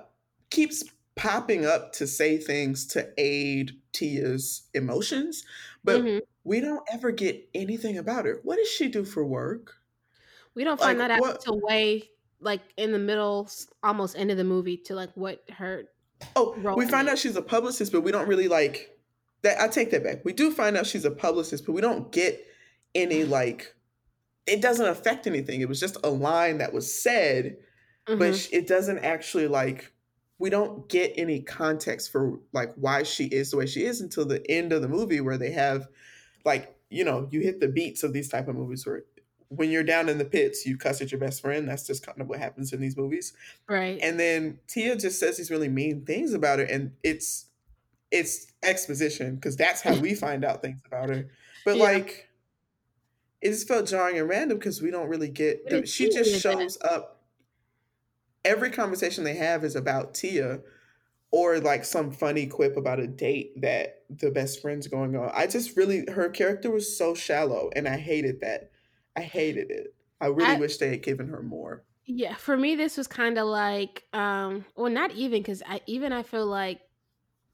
[0.52, 0.84] keeps
[1.16, 5.44] popping up to say things to aid Tia's emotions,
[5.84, 6.22] but Mhm.
[6.44, 8.40] we don't ever get anything about her.
[8.44, 9.76] What does she do for work?
[10.56, 12.10] We don't find Like, that out what- until way
[12.42, 13.50] like in the middle,
[13.82, 15.88] almost end of the movie to like what her
[16.36, 17.12] Oh, we find is.
[17.14, 18.92] out she's a publicist, but we don't really like
[19.42, 19.60] that.
[19.60, 20.24] I take that back.
[20.26, 22.46] We do find out she's a publicist, but we don't get
[22.94, 23.74] any like.
[24.46, 25.62] It doesn't affect anything.
[25.62, 27.58] It was just a line that was said,
[28.06, 28.36] but Mhm.
[28.40, 29.92] sh- it doesn't actually like.
[30.38, 34.26] We don't get any context for like why she is the way she is until
[34.26, 35.88] the end of the movie, where they have,
[36.44, 39.04] like, you know, you hit the beats of these type of movies where
[39.50, 41.68] when you're down in the pits, you cuss at your best friend.
[41.70, 43.34] That's just kind of what happens in these movies.
[43.70, 44.00] Right.
[44.02, 47.46] And then Tia just says these really mean things about her, and it's
[48.12, 51.28] it's exposition because that's how we find out things about her.
[51.64, 51.84] But Yeah.
[51.84, 52.30] like,
[53.42, 55.68] it just felt jarring and random because we don't really get.
[55.68, 56.60] Didn't she just of that.
[56.60, 57.15] shows up.
[58.46, 60.62] Every conversation they have is about Tia,
[61.32, 65.32] or like some funny quip about a date that the best friend's going on.
[65.34, 68.72] I just really her character was so shallow, and I hated that.
[69.18, 69.94] I hated it.
[70.22, 71.84] I really I- wish they had given her more.
[72.08, 76.14] Yeah, for me this was kind of like um well not even cuz I even
[76.14, 76.82] I feel like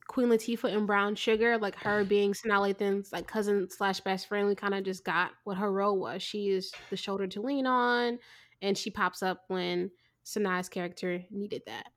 [0.07, 4.47] Queen Latifah and Brown Sugar like her being Sanaa Lathan's like cousin slash best friend
[4.49, 6.21] we kind of just got what her role was.
[6.21, 8.19] She is the shoulder to lean on
[8.61, 9.89] and she pops up when
[10.25, 11.87] Sanaa's character needed that.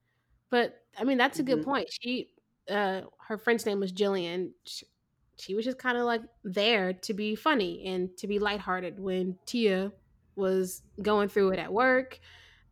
[0.50, 1.64] But I mean that's a good Mhm.
[1.64, 1.88] point.
[2.00, 2.30] She
[2.68, 4.52] uh her friend's name was Jillian.
[4.64, 4.86] She,
[5.36, 9.36] she was just kind of like there to be funny and to be lighthearted when
[9.46, 9.92] Tia
[10.36, 12.20] was going through it at work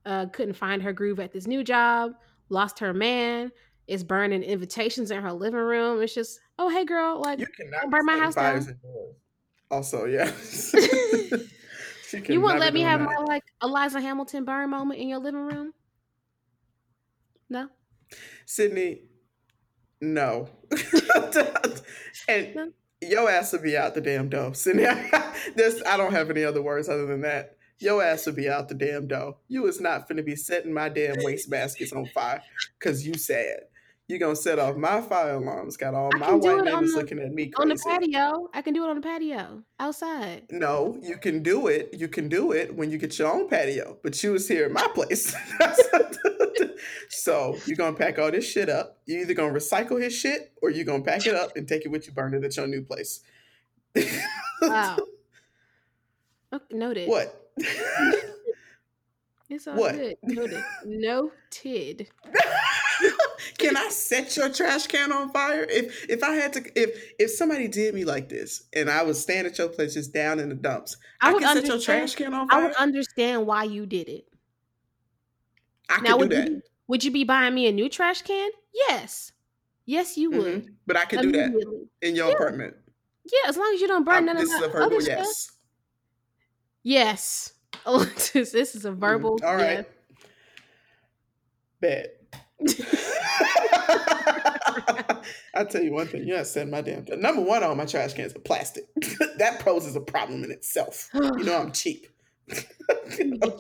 [0.05, 2.13] uh, couldn't find her groove at this new job,
[2.49, 3.53] lost her man,
[3.87, 6.03] is burning invitations in her living room.
[6.03, 8.79] It's just, oh hey girl, like You cannot Don't burn my house down.
[9.71, 10.31] Also, yeah.
[12.29, 13.07] You won't let me have that.
[13.07, 15.73] my like Eliza Hamilton burn moment in your living room?
[17.49, 17.69] No.
[18.47, 19.03] Sydney,
[20.01, 20.49] no.
[22.29, 22.71] and No.
[23.01, 24.55] your ass would be out the damn door.
[24.55, 24.85] Sydney,
[25.57, 27.57] this I don't have any other words other than that.
[27.79, 29.37] Your ass would be out the damn door.
[29.49, 32.43] You is not finna be setting my damn waste baskets on fire
[32.79, 33.61] because you sad.
[34.09, 35.77] You gonna set off my fire alarms.
[35.77, 37.63] Got all my white neighbors the- looking at me crazy.
[37.63, 38.51] On the patio.
[38.53, 39.63] I can do it on the patio.
[39.81, 40.43] Outside.
[40.51, 41.95] No, you can do it.
[41.95, 43.99] You can do it when you get your own patio.
[44.03, 45.35] But you was here at my place.
[47.09, 48.99] so you're gonna pack all this shit up.
[49.07, 51.89] You either gonna recycle his shit or you're gonna pack it up and take it
[51.91, 53.21] with you, burn it at your new place.
[54.61, 54.97] Wow.
[56.55, 57.09] Okay, noted.
[57.09, 57.51] what?
[59.49, 59.95] It's all What?
[59.95, 60.17] good.
[60.23, 60.65] Noted.
[60.85, 62.09] Noted.
[63.59, 65.67] Can I set your trash can on fire?
[65.69, 69.21] If if I had to if if somebody did me like this and I was
[69.21, 71.73] staying at your place just down in the dumps, I I, would can set your
[71.75, 72.61] understand- trash can on fire.
[72.61, 74.25] I would understand why you did it.
[75.89, 76.49] I could now, do would that.
[76.49, 78.51] you, would you be buying me a new trash can?
[78.73, 79.33] Yes.
[79.85, 80.65] Yes, you would.
[80.65, 80.75] Mhm.
[80.87, 81.51] But I could do that
[82.01, 82.35] in your Yeah.
[82.35, 82.77] apartment.
[83.25, 85.01] Yeah, as long as you don't burn Um, none this of is a verbal other
[85.01, 85.19] stuff.
[85.19, 85.51] yes.
[86.83, 87.53] Yes.
[87.87, 89.39] Alexis, this is a verbal.
[89.39, 89.87] Mm, All right.
[91.81, 92.22] Bet.
[95.55, 96.27] I'll tell you one thing.
[96.27, 97.05] You said my damn.
[97.21, 98.85] Number one, all my trash cans are plastic.
[99.39, 101.09] that poses a problem in itself.
[101.15, 102.07] You know I'm cheap.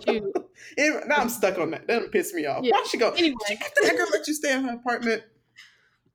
[0.07, 0.33] You.
[0.79, 1.87] Anyway, now I'm stuck on that.
[1.87, 2.65] That done piss me off.
[2.65, 2.73] Yeah.
[2.73, 3.11] Why she go?
[3.11, 3.37] Anyway.
[3.83, 5.23] That girl let you stay in her apartment.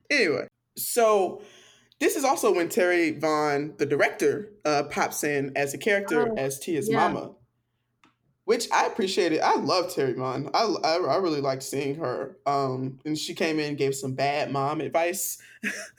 [0.09, 0.47] Anyway,
[0.77, 1.41] so
[1.99, 6.35] this is also when Terri Vaughn, the director, uh, pops in as a character Oh,
[6.35, 6.97] as Tia's yeah.
[6.97, 7.31] mama,
[8.47, 9.41] which I appreciated.
[9.41, 10.49] I love Terri Vaughn.
[10.53, 12.37] I, I, I really liked seeing her.
[12.45, 15.37] Um, and she came in and gave some bad mom advice.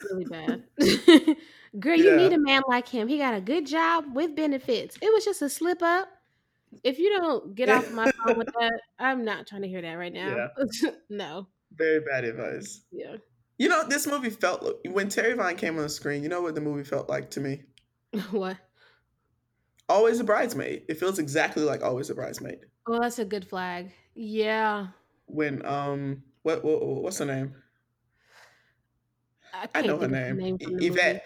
[0.09, 0.63] really bad.
[1.79, 2.15] Girl, you Yeah.
[2.15, 3.07] need a man like him.
[3.07, 4.97] He got a good job with benefits.
[4.99, 6.09] It was just a slip up.
[6.83, 9.93] If you don't get off my phone with that, I'm not trying to hear that
[9.93, 10.49] right now.
[10.81, 10.89] Yeah.
[11.07, 11.47] no.
[11.75, 12.81] Very bad advice.
[12.91, 13.17] Yeah.
[13.59, 16.23] You know, this movie felt when Terri Vaughn came on the screen.
[16.23, 17.61] You know what the movie felt like to me?
[18.31, 18.57] what?
[19.89, 20.83] Always a bridesmaid.
[20.87, 22.59] It feels exactly like Always a bridesmaid.
[22.87, 23.91] Well, that's a good flag.
[24.15, 24.87] Yeah.
[25.25, 27.55] When um, what, what what's her name?
[29.53, 30.35] I, I know her name.
[30.59, 31.23] from E- Yvette.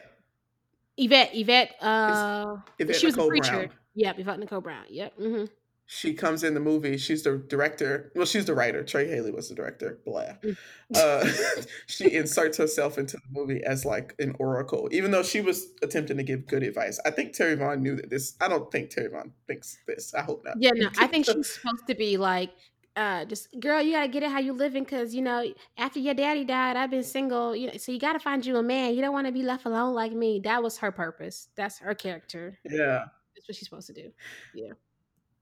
[0.98, 1.06] movie.
[1.06, 1.30] Yvette.
[1.36, 1.76] Yvette.
[1.82, 3.52] Uh, Yvette she was Nicole a preacher.
[3.52, 3.70] Brown.
[3.96, 4.86] Yep, Yvette Nicole Brown.
[4.90, 5.14] Yep.
[5.18, 5.46] hmm
[5.86, 6.98] She comes in the movie.
[6.98, 8.12] She's the director.
[8.16, 8.84] Well, she's the writer.
[8.84, 10.00] Trey Haley was the director.
[10.06, 10.34] Blah.
[10.44, 10.58] Mm.
[10.96, 15.68] Uh, she inserts herself into the movie as like an oracle, even though she was
[15.82, 17.00] attempting to give good advice.
[17.06, 18.36] I think Terri Vaughn knew that this.
[18.40, 20.14] I don't think Terri Vaughn thinks this.
[20.14, 20.56] I hope not.
[20.58, 22.52] Yeah, no, I think she's supposed to be like,
[22.96, 25.44] uh, just girl, you gotta get it how you living, cause you know
[25.78, 28.64] after your daddy died, I've been single, you know, so you gotta find you a
[28.64, 28.96] man.
[28.96, 30.40] You don't want to be left alone like me.
[30.44, 31.50] That was her purpose.
[31.56, 32.58] That's her character.
[32.70, 33.06] Yeah.
[33.36, 34.12] That's what she's supposed to do.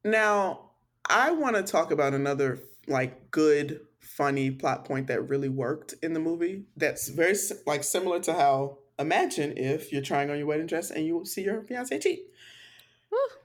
[0.03, 0.71] Now,
[1.09, 6.13] I want to talk about another like good, funny plot point that really worked in
[6.13, 6.65] the movie.
[6.75, 7.35] That's very
[7.65, 11.43] like similar to how imagine if you're trying on your wedding dress and you see
[11.43, 12.23] your fiance cheat.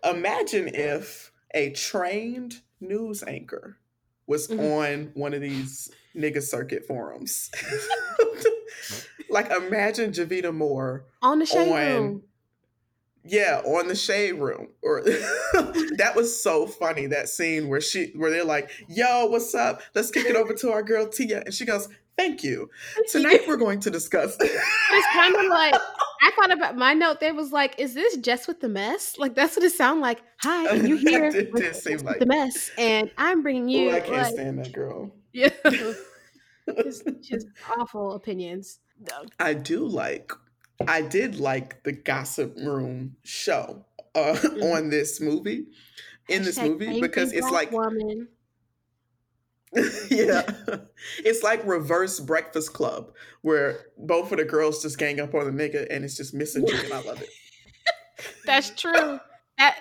[0.04, 3.78] Imagine if a trained news anchor
[4.26, 4.60] was Mhm.
[4.60, 7.50] on one of these nigga circuit forums.
[9.30, 12.22] like imagine Jovita Moore On the shade on room.
[13.26, 18.30] Yeah on the shade room or that was so funny that scene where she where
[18.30, 21.64] they're like yo what's up let's kick it over to our girl tia and she
[21.64, 22.68] goes thank you
[23.10, 25.74] tonight we're going to discuss It's kind of like
[26.22, 29.16] I thought about my note there was like, is this just with the mess?
[29.18, 30.22] Like that's what it sounded like.
[30.40, 33.64] Hi, and you here did- with, did seem with like- the mess, and I'm bringing
[33.64, 33.90] oh, you.
[33.90, 35.10] Ooh, I can't like, stand that girl.
[35.32, 35.50] yeah,
[36.82, 37.46] just, just
[37.78, 38.80] awful opinions.
[39.38, 40.32] I do like,
[40.86, 43.84] I did like the Gossip Room show
[44.14, 44.74] uh, Mhm.
[44.74, 45.66] on this movie,
[46.28, 48.28] in this Hashtag movie, because it's like, woman.
[50.10, 50.42] yeah,
[51.18, 53.12] it's like reverse Breakfast Club,
[53.42, 56.84] where both of the girls just gang up on the nigga, and it's just misogyny,
[56.84, 57.28] and I love it.
[58.46, 59.18] That's true.
[59.58, 59.76] That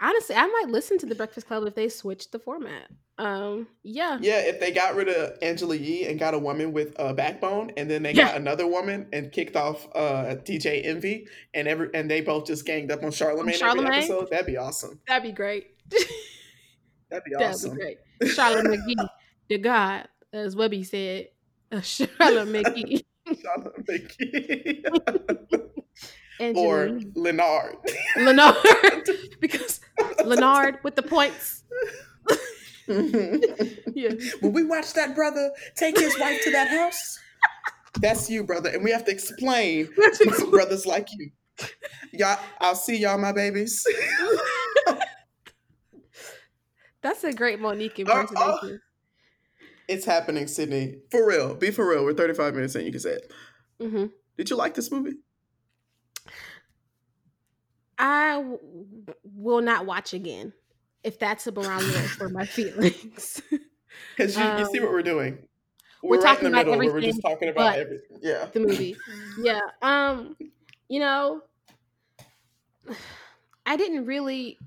[0.00, 2.88] honestly, I might listen to the Breakfast Club if they switched the format.
[3.16, 6.94] Um, yeah, Yeah, if they got rid of Angela Yee and got a woman with
[6.98, 8.28] a backbone, and then they Yeah.
[8.28, 12.66] got another woman and kicked off uh, DJ Envy, and every and they both just
[12.66, 13.86] ganged up on Charlemagne, Charlemagne?
[13.86, 15.00] every episode, that'd be awesome.
[15.06, 15.68] that'd be great.
[17.10, 17.76] That'd be that'd awesome.
[17.76, 17.98] be great.
[18.34, 19.08] Charlotte McGee,
[19.48, 21.28] the God, as Webby said.
[21.72, 23.02] Uh, Charlotte McGee.
[23.42, 24.08] Charlemagne.
[26.40, 27.12] And or Janine.
[27.14, 27.76] Leonard.
[28.16, 29.08] Leonard,
[29.40, 29.80] because
[30.24, 31.62] Leonard with the points.
[32.86, 33.40] when
[33.94, 34.10] Yeah.
[34.42, 37.18] we watch that brother take his wife to that house,
[38.00, 41.30] that's you, brother, and we have to explain to brothers like you.
[42.12, 43.86] Y'all, I'll see y'all, my babies.
[47.02, 48.20] That's a great Mo'Nique Oh, oh.
[48.20, 48.80] impersonation.
[49.88, 51.00] It's happening, Sydney.
[51.10, 51.54] For real.
[51.54, 52.04] Be for real.
[52.04, 52.86] We're 35 minutes in.
[52.86, 53.32] You can say it.
[53.80, 54.06] hmm
[54.38, 55.16] Did you like this movie?
[57.98, 58.58] I w-
[59.36, 60.52] will not watch again
[61.02, 63.40] if that's a barometer for my feelings.
[64.16, 65.38] Because you, you see Um, what we're doing.
[66.02, 68.18] we're We're, right talking in the about where we're just everything talking about everything.
[68.22, 68.46] Yeah.
[68.52, 68.96] the movie.
[69.40, 69.60] Yeah.
[69.82, 70.36] Um,
[70.88, 71.42] you know,
[73.66, 74.58] I didn't really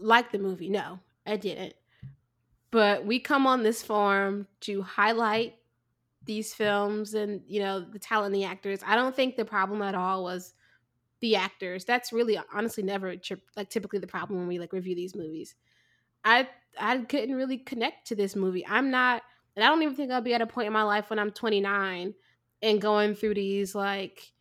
[0.00, 0.68] like the movie.
[0.68, 1.74] No, I didn't.
[2.70, 5.54] But we come on this forum to highlight
[6.24, 8.80] these films and you know the talent the actors.
[8.84, 10.54] I don't think the problem at all was
[11.24, 11.86] the actors.
[11.86, 13.14] That's really honestly never
[13.56, 15.54] like typically the problem when we like review these movies.
[16.22, 16.46] I
[16.78, 18.66] I couldn't really connect to this movie.
[18.66, 19.22] I'm not
[19.56, 21.30] and I don't even think I'll be at a point in my life when I'm
[21.30, 22.12] 29
[22.60, 24.32] and going through these like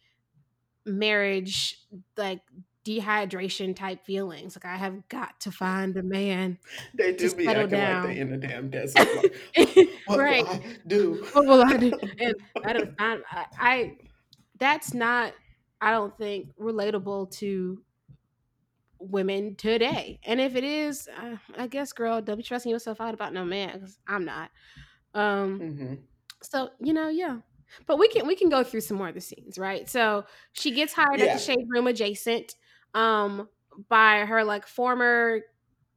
[0.85, 1.79] marriage
[2.17, 2.41] like
[2.85, 4.57] dehydration type feelings.
[4.57, 6.57] Like I have got to find a man.
[6.95, 8.07] They do Just be acting down.
[8.07, 9.07] like they in the damn desert.
[9.55, 10.43] Like, what right.
[10.43, 11.25] will I do?
[11.31, 11.93] What will I do?
[12.19, 13.17] And I don't I
[13.57, 13.97] I
[14.59, 15.31] that's not
[15.83, 17.83] I don't think relatable to
[18.99, 20.19] women today.
[20.23, 23.43] And if it is, uh, I guess girl, don't be stressing yourself out about no
[23.43, 24.51] man cuz I'm not.
[25.13, 26.05] Um hmm
[26.43, 27.41] so you know yeah.
[27.87, 29.89] But we can we can go through some more of the scenes right?
[29.89, 32.55] So she gets hired at the shade room adjacent
[32.95, 33.49] um
[33.89, 35.41] by her like former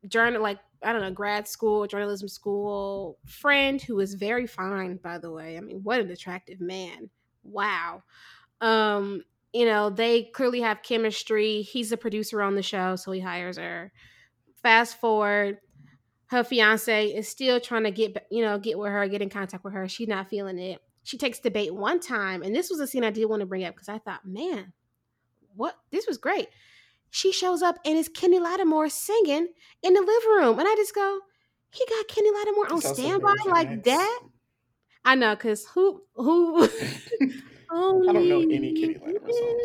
[0.07, 5.19] journal like i don't know grad school journalism school friend who is very fine by
[5.19, 5.57] the way.
[5.57, 7.11] I mean what an attractive man.
[7.43, 8.05] Wow.
[8.61, 9.25] Um
[9.57, 13.57] you know they clearly have chemistry he's a producer on the show so he hires
[13.57, 13.91] her.
[14.63, 15.59] Fast forward
[16.27, 19.65] her fiance is still trying to get you know get with her get in contact
[19.65, 20.81] with her she's not feeling it.
[21.05, 23.47] She takes the bait one time and this was a scene i did want to
[23.47, 24.73] bring up because i thought man
[25.55, 26.49] what this was great.
[27.09, 29.49] She shows up and it's kenny lattimore singing
[29.83, 31.21] in the living room and i just go
[31.71, 34.21] he got kenny lattimore on standby like that?
[35.05, 36.69] I know because who who
[37.71, 39.63] I don't know any Kenny Lattimore songs.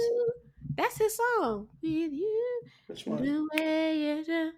[0.75, 3.21] that's his song with you Which one?
[3.23, 4.51] the way you do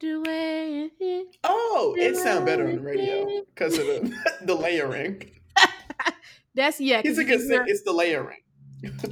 [0.00, 4.14] the way you do Oh, it sounds better on the radio because of the,
[4.44, 5.30] the layering.
[6.54, 7.02] That's yeah.
[7.02, 7.64] He's a good singer.
[7.66, 8.38] It's the layering.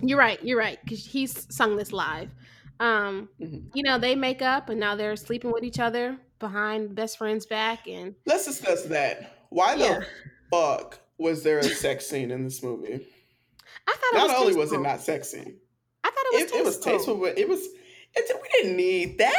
[0.02, 0.42] You're right.
[0.44, 0.78] You're right.
[0.84, 2.30] Because he's sung this live.
[2.78, 3.64] Um, Mhm.
[3.74, 7.46] you know, they make up and now they're sleeping with each other behind best friend's
[7.46, 9.46] back, and Let's discuss that.
[9.48, 10.06] Why the
[10.52, 13.06] fuck was there a sex scene in this movie?
[13.88, 15.54] I thought it Not was only was it not sexy,
[16.04, 17.16] I thought it was it, it was tasteful.
[17.18, 17.60] but it was.
[18.14, 19.34] It, we didn't need that.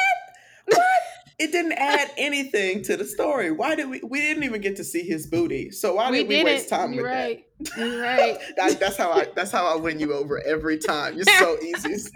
[0.65, 0.81] What?
[1.39, 3.51] it didn't add anything to the story.
[3.51, 4.01] Why did we?
[4.03, 5.71] We didn't even get to see his booty.
[5.71, 7.45] So why we did we waste time You're with right.
[7.77, 8.37] You're right.
[8.55, 8.69] that?
[8.71, 8.79] that?
[8.79, 9.27] That's how I.
[9.35, 11.15] That's how I win you over every time.
[11.15, 11.95] You're so easy.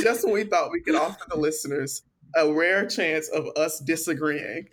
[0.00, 2.02] just when we thought we could offer the listeners
[2.36, 4.68] a rare chance of us disagreeing.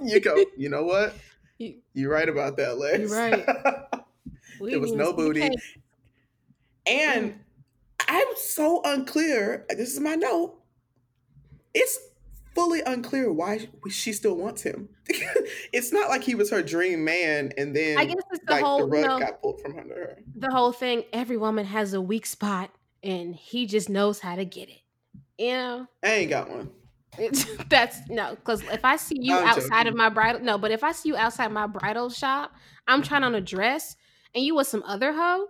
[0.00, 0.36] you go.
[0.56, 1.14] You know what?
[1.58, 2.98] You- You're right about that, Lex.
[2.98, 3.46] You're right.
[4.60, 5.40] There was no booty.
[5.40, 5.52] cake.
[6.84, 7.38] And mm.
[8.08, 9.64] I'm so unclear.
[9.68, 10.58] This is my note.
[11.74, 11.96] It's
[12.54, 14.88] fully unclear why she still wants him.
[15.72, 18.64] it's not like he was her dream man, and then I guess it's the like
[18.64, 20.18] whole the rug know, got pulled from under her.
[20.34, 21.04] the whole thing.
[21.12, 22.70] Every woman has a weak spot,
[23.02, 24.80] and he just knows how to get it.
[25.38, 25.86] You know.
[26.02, 26.70] I ain't got one.
[27.68, 30.84] That's no, because if I see you I'm outside of my bridal, no, but if
[30.84, 32.52] I see you outside my bridal shop,
[32.86, 33.96] I'm trying on a dress
[34.34, 35.46] and you was some other hoe,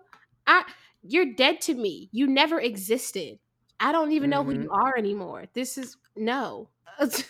[0.46, 0.64] I
[1.02, 2.08] you're dead to me.
[2.12, 3.38] You never existed.
[3.80, 4.62] I don't even know who Mhm.
[4.64, 5.46] you are anymore.
[5.52, 6.70] This is no.
[6.98, 7.22] it's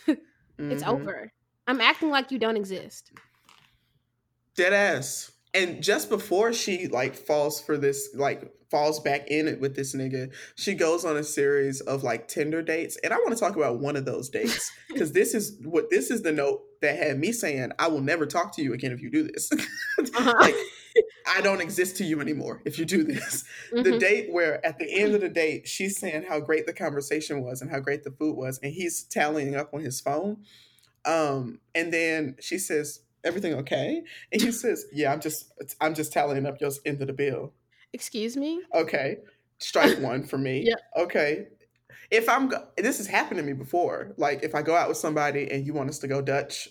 [0.58, 0.86] Mhm.
[0.86, 1.32] over.
[1.66, 3.12] I'm acting like you don't exist.
[4.54, 5.32] Dead ass.
[5.54, 9.94] And just before she like falls for this, like falls back in it with this
[9.96, 12.98] nigga, she goes on a series of like Tinder dates.
[13.02, 16.10] And I want to talk about one of those dates because this is what this
[16.10, 19.00] is the note that had me saying, I will never talk to you again if
[19.02, 19.50] you do this.
[20.14, 20.32] Uh-huh.
[20.38, 20.54] like,
[21.26, 23.42] I don't exist to you anymore if you do this.
[23.72, 23.98] The Mhm.
[23.98, 27.60] date where at the end of the date, she's saying how great the conversation was
[27.60, 30.44] and how great the food was, and he's tallying up on his phone.
[31.04, 34.02] Um, and then she says, "Everything okay?"
[34.32, 37.52] And he says, "Yeah, I'm just, I'm just tallying up your end of the bill."
[37.92, 38.60] Excuse me.
[38.74, 39.18] Okay,
[39.58, 40.64] strike one for me.
[40.66, 40.78] Yep.
[40.98, 41.46] Okay.
[42.10, 44.12] If I'm, go- this has happened to me before.
[44.16, 46.68] Like if I go out with somebody and you want us to go Dutch,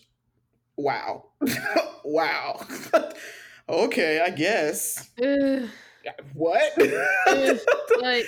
[0.78, 1.26] wow,
[2.04, 2.66] wow.
[3.70, 5.10] okay, I guess.
[5.24, 5.70] Ugh,
[6.34, 6.72] What?
[7.28, 7.58] ugh,
[8.02, 8.26] like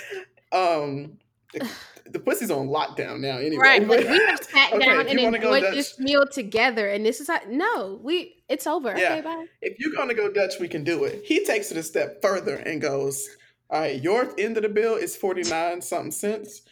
[0.52, 1.18] um,
[1.52, 1.68] the,
[2.10, 3.38] the pussy's on lockdown now.
[3.38, 7.04] Anyway, right, like we have sat Okay, down and enjoyed Dutch- this meal together, and
[7.04, 8.96] this is how, no, we it's over.
[8.96, 9.12] Yeah.
[9.12, 9.46] Okay, bye.
[9.62, 11.22] if you're gonna go Dutch, we can do it.
[11.24, 13.28] He takes it a step further and goes,
[13.70, 16.62] "All right, your end of the bill is forty nine something cents.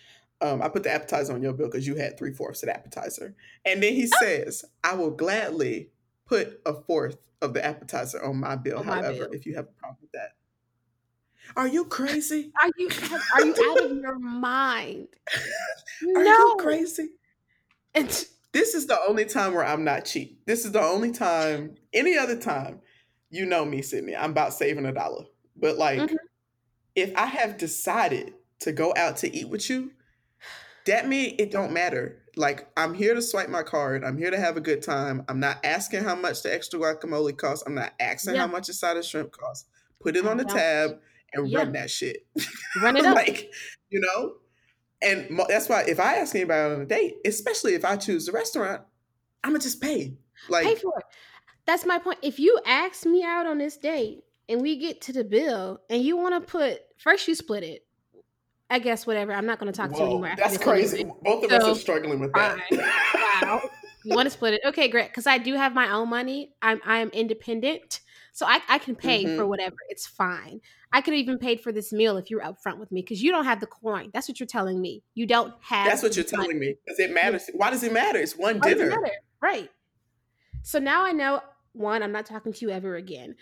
[0.41, 2.77] Um, I put the appetizer on your bill because you had three fourths of the
[2.77, 4.19] appetizer." And then he Oh.
[4.21, 5.91] says, "I will gladly
[6.27, 8.79] put a fourth of the appetizer on my bill.
[8.79, 9.33] On my however, bill.
[9.33, 10.33] if you have a problem with that."
[11.57, 12.53] Are you crazy?
[12.63, 12.89] Are you
[13.35, 15.09] are you out of your mind?
[16.17, 17.09] Are no, you crazy?
[17.95, 18.09] And
[18.53, 20.45] This is the only time where I'm not cheap.
[20.47, 21.77] This is the only time.
[21.93, 22.81] Any other time,
[23.31, 24.17] you know me, Sydney.
[24.17, 25.25] I'm about saving a dollar.
[25.57, 26.17] But like, Mhm.
[26.95, 29.93] if I have decided to go out to eat with you,
[30.87, 32.23] that means it don't matter.
[32.37, 34.05] Like, I'm here to swipe my card.
[34.05, 35.25] I'm here to have a good time.
[35.29, 37.65] I'm not asking how much the extra guacamole costs.
[37.67, 38.43] I'm not asking Yeah.
[38.43, 39.69] how much a side of shrimp costs.
[40.01, 41.01] Put it I on the tab
[41.35, 41.59] and Yeah.
[41.59, 42.27] run that shit.
[42.83, 43.15] run it up.
[43.15, 43.51] like,
[43.91, 44.35] you know?
[45.01, 48.33] And that's why if I ask anybody on a date, especially if I choose the
[48.33, 48.83] restaurant,
[49.45, 50.17] I'm gonna just pay.
[50.49, 51.05] Like, Pay for it.
[51.67, 52.19] That's my point.
[52.23, 56.03] If you ask me out on this date and we get to the bill and
[56.03, 57.85] you want to put first, you split it.
[58.71, 59.33] I guess whatever.
[59.33, 60.35] I'm not to talk to you anymore.
[60.37, 61.05] that's crazy.
[61.23, 62.59] Both of us are struggling with that.
[63.43, 63.71] wow.
[64.05, 64.61] You want to split it?
[64.67, 65.09] Okay, great.
[65.09, 66.53] Because I do have my own money.
[66.63, 68.01] I'm I am independent,
[68.33, 69.49] so I I can pay for Mhm.
[69.49, 69.77] whatever.
[69.89, 70.61] It's fine.
[70.93, 73.31] I could have even paid for this meal if you're upfront with me because you
[73.31, 74.11] don't have the coin.
[74.15, 75.03] That's what you're telling me.
[75.15, 75.87] You don't have.
[75.87, 76.45] That's what you're money.
[76.45, 76.77] telling me.
[76.85, 77.51] Because it matters.
[77.55, 78.19] Why does it matter?
[78.19, 78.91] It's one Why does dinner.
[79.01, 79.15] matter?
[79.43, 79.71] Right.
[80.63, 81.41] So now I know
[81.73, 83.35] one, I'm not talking to you ever again.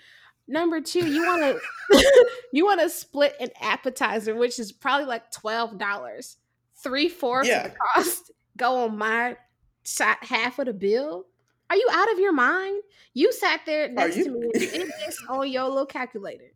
[0.48, 1.42] Number two, you want
[1.90, 6.36] to you want to split an appetizer, which is probably like twelve dollars.
[6.82, 7.66] Three fourths Yeah.
[7.66, 9.36] of the cost go on my
[9.84, 11.26] shot half of the bill.
[11.70, 12.82] Are you out of your mind?
[13.14, 16.52] You sat there next you- to me and did this on your little calculator.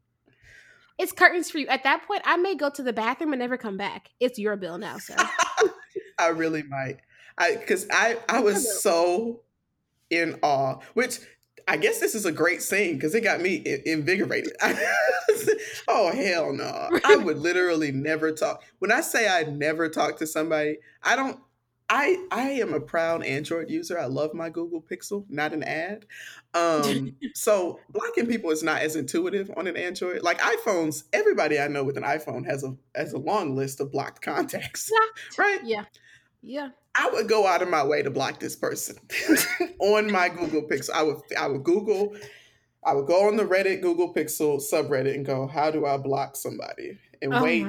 [1.00, 1.66] It's curtains for you.
[1.68, 4.10] At that point, I may go to the bathroom and never come back.
[4.20, 5.16] It's your bill now, sir.
[6.18, 6.98] I really might.
[7.38, 9.40] I because I I was so
[10.10, 10.80] in awe.
[10.92, 11.20] Which
[11.66, 14.52] I guess this is a great scene because it got me i- invigorated.
[15.88, 16.90] oh hell no!
[17.02, 18.62] I would literally never talk.
[18.80, 21.40] When I say I never talk to somebody, I don't.
[21.92, 23.98] I I am a proud Android user.
[23.98, 26.06] I love my Google Pixel, not an ad.
[26.52, 30.22] Um, so blocking people is not as intuitive on an Android.
[30.22, 33.92] Like iPhones, everybody I know with an iPhone has a has a long list of
[33.92, 34.90] blocked contacts,
[35.38, 35.60] right?
[35.62, 35.84] yeah.
[36.42, 36.70] Yeah.
[36.96, 38.96] I would go out of my way to block this person
[39.78, 40.90] on my Google Pixel.
[40.90, 42.16] I would I would Google,
[42.84, 46.34] I would go on the Reddit Google Pixel subreddit and go, how do I block
[46.34, 46.98] somebody?
[47.22, 47.66] And Oh wait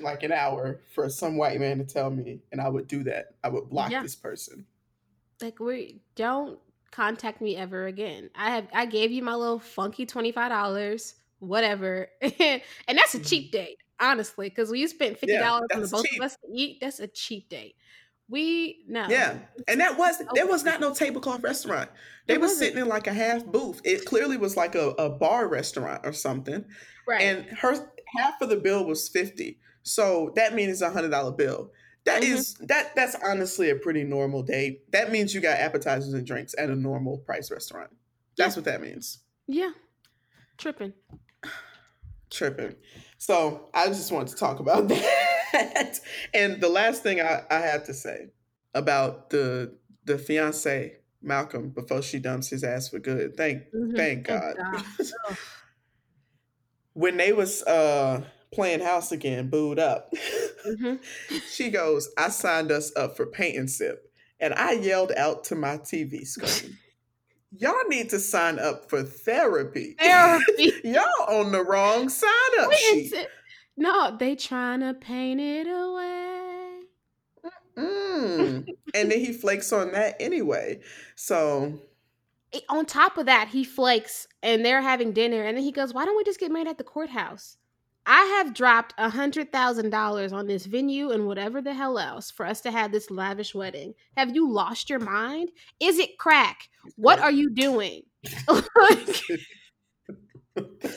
[0.00, 3.34] like an hour for some white man to tell me, and I would do that.
[3.44, 4.02] I would block Yeah.
[4.02, 4.64] this person.
[5.42, 6.58] like we don't
[6.90, 8.30] contact me ever again.
[8.34, 13.20] I have I gave you my little funky twenty five dollars, whatever, and that's a
[13.20, 14.48] cheap date, honestly.
[14.48, 15.42] Because we spent fifty Mm-hmm.
[15.42, 16.20] Yeah, dollars on the both cheap.
[16.20, 17.76] of us to eat, that's a cheap date.
[18.28, 19.38] We no, Yeah,
[19.68, 21.90] and that was there was not no tablecloth restaurant.
[22.26, 23.80] They were sitting in like a half booth.
[23.84, 26.64] It clearly was like a, a bar restaurant or something.
[27.06, 27.20] right.
[27.22, 31.30] and her half of the bill was 50 so that means it's a hundred dollar
[31.30, 31.70] bill.
[32.06, 32.28] That Mhm.
[32.34, 34.90] is that that's honestly a pretty normal date.
[34.90, 37.90] That means you got appetizers and drinks at a normal price restaurant.
[38.36, 39.18] That's what that means.
[39.46, 39.70] Yeah,
[40.58, 40.92] tripping.
[42.30, 42.74] tripping.
[43.18, 46.00] So i just wanted to talk about that.
[46.34, 48.30] And the last thing i, I had to say
[48.74, 53.36] about the the fiance malcolm before she dumps his ass for good.
[53.36, 53.96] Thank Mhm.
[53.96, 54.84] thank god, God.
[56.96, 60.08] When they was uh playing house again booed up
[60.66, 60.98] Mhm.
[61.50, 64.10] She goes, I signed us up for paint and sip.
[64.40, 66.76] And I yelled out to my TV screen,
[67.58, 69.94] y'all need to sign up for therapy.
[69.98, 70.72] Therapy.
[70.84, 72.30] y'all on the wrong sign
[72.60, 73.14] up sheet.
[73.76, 76.80] no, they trying to paint it away.
[77.76, 78.66] Mm.
[78.94, 80.80] and then he flakes on that anyway.
[81.14, 81.78] So
[82.68, 86.04] On top of that, he flakes and they're having dinner, and then he goes, "Why
[86.04, 87.56] don't we just get married at the courthouse?"
[88.06, 92.30] I have dropped a hundred thousand dollars on this venue and whatever the hell else
[92.30, 93.94] for us to have this lavish wedding.
[94.16, 95.50] Have you lost your mind?
[95.80, 96.68] Is it crack?
[96.96, 98.02] What are you doing?
[98.48, 99.22] Like,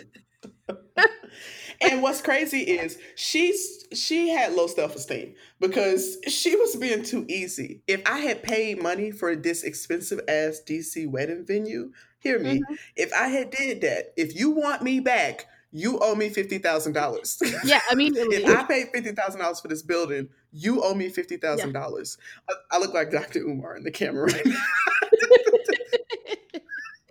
[1.81, 7.81] and what's crazy is she's she had low self-esteem because she was being too easy.
[7.87, 12.59] If I had paid money for this expensive ass DC wedding venue, hear me.
[12.59, 12.77] Mhm.
[12.95, 16.93] If I had did that, if you want me back, you owe me fifty thousand
[16.93, 17.41] dollars.
[17.63, 21.09] yeah, I mean, if I paid fifty thousand dollars for this building, you owe me
[21.09, 22.17] fifty thousand dollars.
[22.49, 23.39] I, I look like Dr.
[23.39, 24.61] Umar in the camera right now.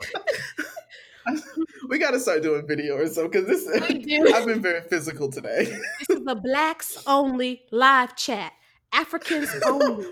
[1.88, 3.68] we got to start doing video or something because this.
[4.34, 5.66] I've been very physical today.
[6.08, 8.52] This is a blacks only live chat.
[8.92, 10.06] Africans only.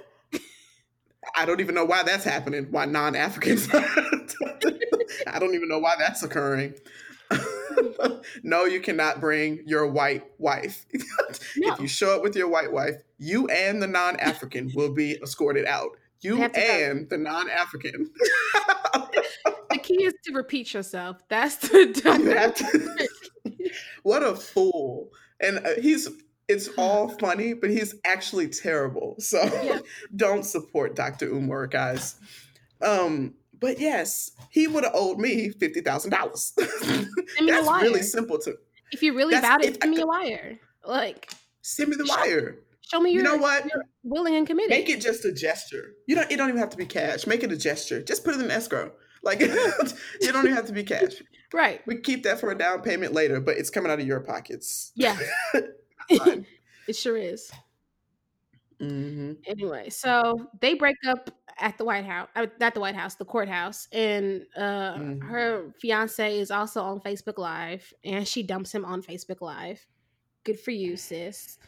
[1.37, 2.69] I don't even know why that's happening.
[2.71, 3.69] Why non-Africans?
[3.73, 6.75] I don't even know why that's occurring.
[8.43, 10.87] no, you cannot bring your white wife.
[11.57, 11.73] No.
[11.73, 15.67] If you show up with your white wife, you and the non-African will be escorted
[15.67, 15.91] out.
[16.21, 16.61] You to go.
[16.61, 18.11] and the non-African.
[19.77, 21.19] The key is to repeat yourself.
[21.29, 23.09] That's the
[23.45, 23.71] You
[24.03, 25.11] what a fool!
[25.41, 26.09] And uh, he's.
[26.49, 29.17] It's all funny, but he's actually terrible.
[29.19, 29.81] So Yeah.
[30.15, 31.27] don't support Dr.
[31.27, 32.15] Umar, guys.
[32.81, 36.53] Um, but yes, he would have owed me fifty thousand dollars.
[36.57, 37.09] Send
[37.41, 38.55] me a That's really simple to
[38.93, 40.61] If you're really That's- about it, send me a wire.
[40.87, 42.59] Like, send me the wire.
[42.83, 43.65] show me You you're, know what?
[43.65, 44.71] you're willing and committed.
[44.71, 45.95] Make it just a gesture.
[46.07, 46.31] You don't.
[46.31, 47.27] It don't even have to be cash.
[47.27, 48.01] Make it a gesture.
[48.03, 48.93] Just put it in escrow.
[49.27, 49.41] Like
[50.21, 51.13] you don't even have to be cash.
[51.53, 51.83] right.
[51.87, 54.93] We keep that for a down payment later, but it's coming out of your pockets.
[54.95, 55.19] Yeah,
[56.09, 57.51] it sure is.
[58.81, 63.15] hmm Anyway, so they break up at the White House, uh, not the White House,
[63.17, 65.23] the courthouse, and uh, Mhm.
[65.29, 69.85] her fiance is also on Facebook Live, and she dumps him on Facebook Live.
[70.45, 71.59] Good for you, sis.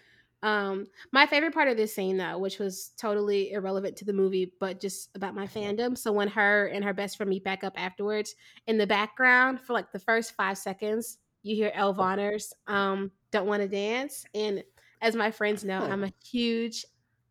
[0.43, 4.53] Um, my favorite part of this scene, though, which was totally irrelevant to the movie,
[4.61, 5.99] but just about my fandom.
[5.99, 8.35] So when her and her best friend meet back up afterwards,
[8.67, 13.47] in the background for like the first five seconds, you hear Elle Varner's um, "Don't
[13.47, 14.63] Want to Dance," and
[15.01, 15.83] as my friends know.
[15.83, 16.85] I'm a huge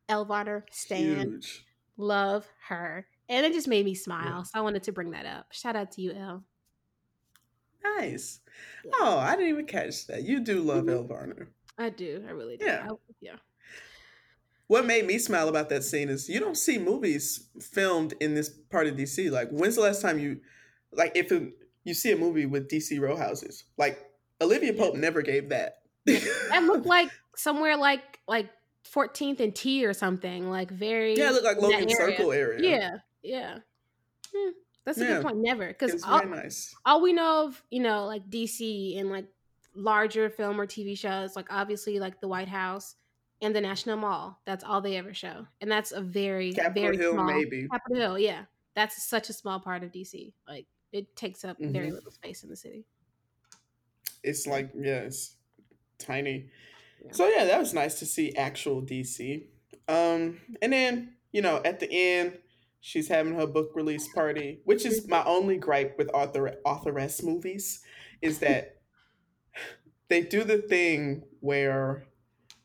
[0.10, 1.32] Elle Varner stan.
[1.32, 1.66] Huge.
[1.98, 4.46] Love her, and it just made me smile.
[4.46, 5.54] So I wanted to bring that up.
[5.54, 6.46] Shout out to you, Elle.
[7.84, 8.42] Nice.
[8.84, 8.92] Yeah.
[8.94, 10.24] Oh, I didn't even catch that.
[10.24, 10.90] You do love Mhm.
[10.90, 11.54] Elle Varner.
[11.78, 12.24] I do.
[12.28, 12.66] I really do.
[12.66, 12.88] Yeah.
[12.92, 13.36] I- yeah.
[14.68, 18.50] What made me smile about that scene is you don't see movies filmed in this
[18.50, 19.32] part of DC.
[19.32, 20.42] Like, when's the last time you,
[20.92, 21.54] like, if it,
[21.86, 23.64] you see a movie with DC row houses?
[23.78, 23.98] Like,
[24.42, 24.80] Olivia Yeah.
[24.84, 25.80] Pope never gave that.
[26.06, 28.50] That looked like somewhere like like
[28.94, 30.50] 14th and T or something.
[30.50, 31.96] Like very yeah, it looked like Logan area.
[32.18, 32.60] Circle area.
[32.70, 33.58] Yeah, yeah.
[34.36, 34.50] Hmm,
[34.86, 35.14] That's a Yeah.
[35.16, 35.38] good point.
[35.38, 36.76] Never, because all, nice.
[36.86, 39.26] all we know of, you know, like DC and like
[39.78, 42.96] larger film or TV shows, like obviously like the White House
[43.42, 44.40] and the National Mall.
[44.46, 47.26] That's all they ever show, and that's a very Capitol very Hill, small.
[47.26, 47.68] maybe.
[47.70, 48.46] Capitol Hill, yeah.
[48.76, 50.34] That's such a small part of DC.
[50.48, 51.94] Like it takes up very Mhm.
[51.94, 52.86] little space in the city.
[54.24, 55.36] It's like, yeah, it's
[55.98, 56.50] tiny.
[57.06, 57.12] Yeah.
[57.12, 59.48] So yeah, that was nice to see actual DC.
[59.88, 62.40] Um, and then you know at the end,
[62.80, 67.84] she's having her book release party, which is my only gripe with author authoress movies,
[68.22, 68.77] is that
[70.10, 72.06] they do the thing where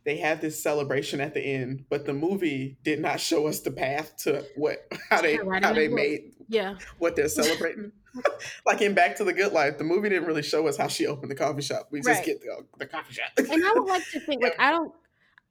[0.04, 3.70] they have this celebration at the end, but the movie did not show us the
[3.70, 7.92] path to what how they writing how they made Yeah, what they're celebrating.
[8.66, 11.06] like in Back to the Good Life, the movie didn't really show us how she
[11.06, 11.88] opened the coffee shop.
[11.90, 13.30] We just get the, the coffee shop.
[13.38, 14.92] and I would like to think like I don't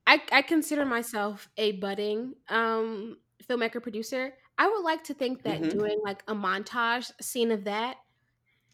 [0.08, 3.18] I, I consider myself a budding um
[3.50, 4.34] filmmaker producer.
[4.58, 5.70] I would like to think that Mhm.
[5.70, 7.98] doing like a montage scene of that,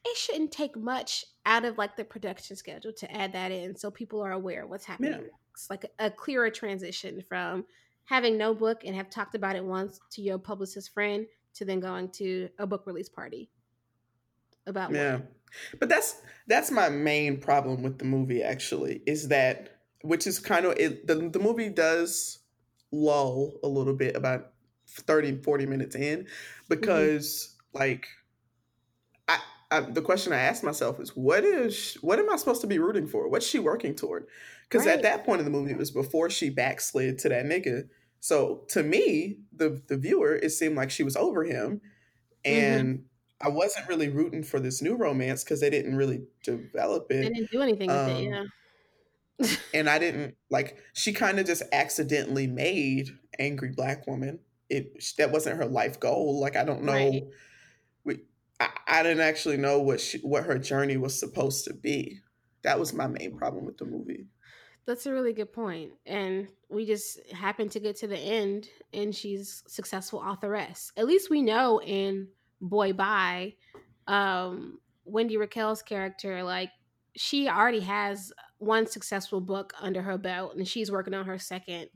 [0.05, 3.89] it shouldn't take much out of like the production schedule to add that in so
[3.89, 5.17] people are aware of what's happening Yeah.
[5.17, 5.69] next.
[5.69, 7.65] Like a, clearer transition from
[8.03, 11.25] having no book and have talked about it once to your publicist friend
[11.55, 13.49] to then going to a book release party
[14.67, 14.93] about?
[14.93, 15.19] Yeah.
[15.79, 20.65] But that's that's my main problem with the movie actually is that which is kind
[20.65, 22.39] of it the, the movie does
[22.91, 24.51] lull a little bit about
[24.89, 26.25] 30 40 minutes in mm-hmm.
[26.67, 28.07] because like
[29.69, 32.79] I, the question I asked myself is what is what am I supposed to be
[32.79, 33.27] rooting for?
[33.27, 34.27] What's she working toward?
[34.69, 34.95] Because Right.
[34.95, 37.89] at that point in the movie it was before she backslid to that nigga.
[38.19, 41.81] So to me, the the viewer, it seemed like she was over him.
[42.45, 42.75] Mm-hmm.
[42.85, 43.05] And
[43.41, 47.21] I wasn't really rooting for this new romance because they didn't really develop it.
[47.23, 48.33] They didn't do anything with it.
[48.33, 48.49] Um,
[49.39, 49.47] Yeah.
[49.73, 53.09] and I didn't like she kind of just accidentally made
[53.39, 54.39] angry black woman.
[54.69, 56.39] It that wasn't her life goal.
[56.39, 57.23] Like I don't know Right.
[58.03, 58.19] we
[58.59, 62.21] I, I didn't actually know what she what her journey was supposed to be.
[62.63, 64.27] That was my main problem with the movie.
[64.85, 65.93] That's a really good point.
[66.05, 70.91] And we just happened to get to the end and she's successful authoress.
[70.95, 72.29] At least we know in
[72.61, 73.55] Boy Bye,
[74.07, 76.71] um, Wendy Raquel's character, like
[77.17, 81.89] she already has one successful book under her belt and she's working on her second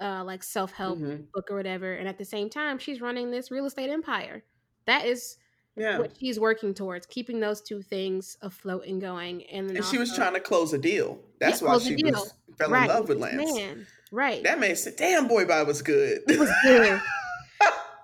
[0.00, 1.28] uh like self-help Mhm.
[1.34, 1.92] book or whatever.
[1.92, 4.44] And at the same time, she's running this real estate empire.
[4.86, 5.36] That is
[5.76, 5.98] Yeah.
[5.98, 9.44] what she's working towards, keeping those two things afloat and going.
[9.44, 11.18] And And she was trying to close a deal.
[11.38, 13.54] That's why she was fell right, in love with Lance.
[13.54, 14.42] Man, right.
[14.42, 16.20] That makes it damn boy bye was good.
[16.28, 17.00] It was good.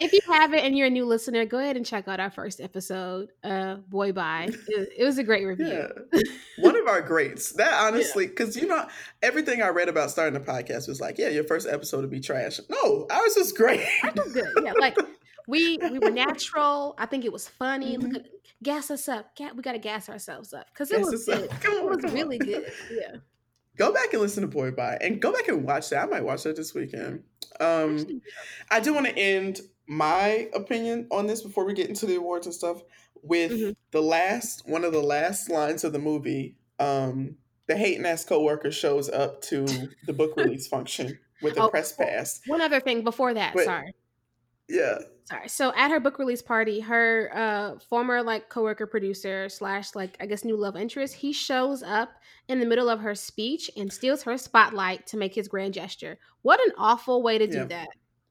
[0.01, 2.61] if you haven't and you're a new listener, go ahead and check out our first
[2.61, 4.51] episode, uh, Boy Bye.
[4.69, 5.89] It, it was a great review.
[6.12, 6.21] Yeah.
[6.59, 7.53] One of our greats.
[7.53, 8.87] That honestly, because you know,
[9.23, 12.21] everything I read about starting a podcast was like, yeah, your first episode would be
[12.21, 12.61] trash.
[12.69, 13.87] No, ours was great.
[14.03, 14.49] That was good.
[14.62, 14.97] Yeah, like
[15.47, 16.95] we we were natural.
[16.99, 17.97] I think it was funny.
[17.97, 18.17] Look Mhm.
[18.17, 18.27] at
[18.63, 19.31] gas us up.
[19.39, 21.41] We got to gas ourselves up because it Gas was up.
[21.41, 21.51] good.
[21.61, 22.15] Come It on, was come on.
[22.17, 22.73] really good.
[22.91, 23.17] Yeah.
[23.77, 26.03] Go back and listen to Boy Bye and go back and watch that.
[26.05, 27.23] I might watch that this weekend.
[27.61, 28.23] Um,
[28.71, 32.47] I do want to end my opinion on this before we get into the awards
[32.47, 32.83] and stuff
[33.23, 33.77] with Mhm.
[33.91, 36.57] the last one of the last lines of the movie.
[36.79, 37.37] Um,
[37.67, 39.67] the hating ass coworker shows up to
[40.07, 42.41] the book release function with a Oh, press pass.
[42.47, 43.53] One other thing before that.
[43.55, 43.95] But- sorry.
[44.69, 49.95] Yeah, sorry so at her book release party her uh former like coworker producer slash
[49.95, 52.11] like i guess new love interest he shows up
[52.49, 56.18] in the middle of her speech and steals her spotlight to make his grand gesture
[56.43, 57.64] what an awful way to do Yeah.
[57.66, 57.89] that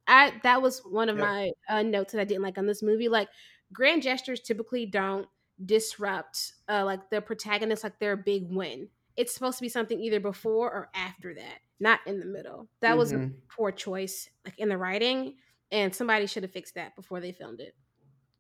[0.08, 1.26] i that was one of Yep.
[1.26, 3.30] my uh, notes that i didn't like on this movie like
[3.74, 5.28] grand gestures typically don't
[5.66, 8.88] disrupt uh like the protagonist like their big win
[9.18, 12.98] it's supposed to be something either before or after that not in the middle that
[12.98, 13.34] was a Mhm.
[13.50, 15.36] poor choice like in the writing
[15.72, 17.76] and somebody should have fixed that before they filmed it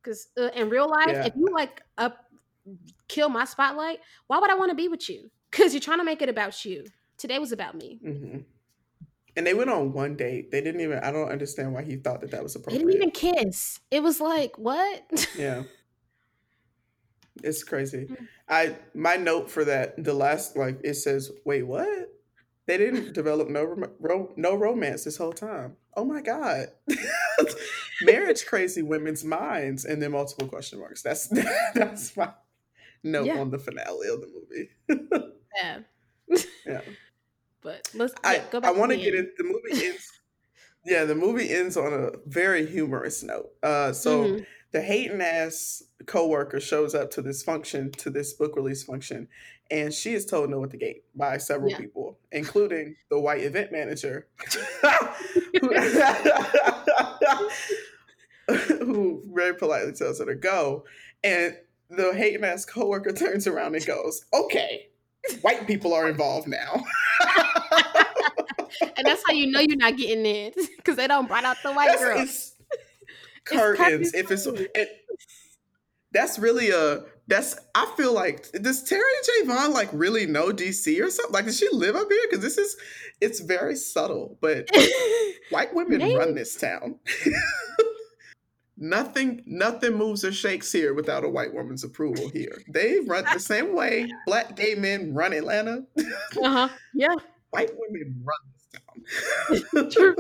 [0.02, 1.26] because uh, in real life Yeah.
[1.26, 2.26] if you like up
[3.08, 6.04] kill my spotlight why would i want to be with you because you're trying to
[6.04, 6.86] make it about you
[7.18, 8.38] today was about me hmm
[9.38, 10.50] And they went on one date.
[10.50, 11.00] They didn't even.
[11.00, 12.80] I don't understand why he thought that that was appropriate.
[12.80, 15.64] they didn't even kiss it was like what Yeah.
[17.44, 18.06] It's crazy.
[18.06, 18.28] Mm.
[18.48, 22.10] I my note for that the last like it says wait what
[22.68, 25.78] they didn't develop no rom- ro- no romance this whole time.
[25.96, 26.68] Oh my god.
[28.02, 31.02] Marriage crazy women's minds and then multiple question marks.
[31.02, 31.28] That's
[31.74, 32.32] that's my
[33.04, 33.40] note Yeah.
[33.40, 34.70] on the finale of the movie.
[35.64, 35.80] yeah
[36.66, 36.82] yeah.
[37.62, 40.12] but let's I go back I want to get it the movie ends
[40.86, 43.52] Yeah, the movie ends on a very humorous note.
[43.64, 44.46] Uh so Mhm.
[44.76, 49.26] The hating ass coworker shows up to this function, to this book release function,
[49.72, 51.78] and she is told no at the gate by several Yeah.
[51.78, 54.28] people, including the white event manager,
[58.82, 60.84] who, very politely tells her to go.
[61.24, 61.56] And
[61.90, 64.90] the hating ass coworker turns around and goes, "Okay,
[65.40, 66.84] white people are involved now."
[68.82, 71.72] and that's how you know you're not getting in because they don't brought out the
[71.72, 72.18] white That's girl
[73.46, 74.14] curtains.
[74.14, 74.48] If it's
[76.12, 79.48] that's really a that's I feel like does Terri J.
[79.48, 81.34] Vaughn like really know DC or something?
[81.34, 82.26] Like does she live up here?
[82.30, 82.76] Because this is
[83.22, 84.70] it's very subtle, but
[85.50, 86.16] white women Maybe.
[86.16, 87.00] run this town.
[88.78, 92.62] nothing nothing moves or shakes here without a white woman's approval here.
[92.70, 95.86] They run the same way black gay men run Atlanta.
[96.44, 97.16] uh-huh yeah
[97.50, 99.90] white women run this town.
[99.92, 100.16] True.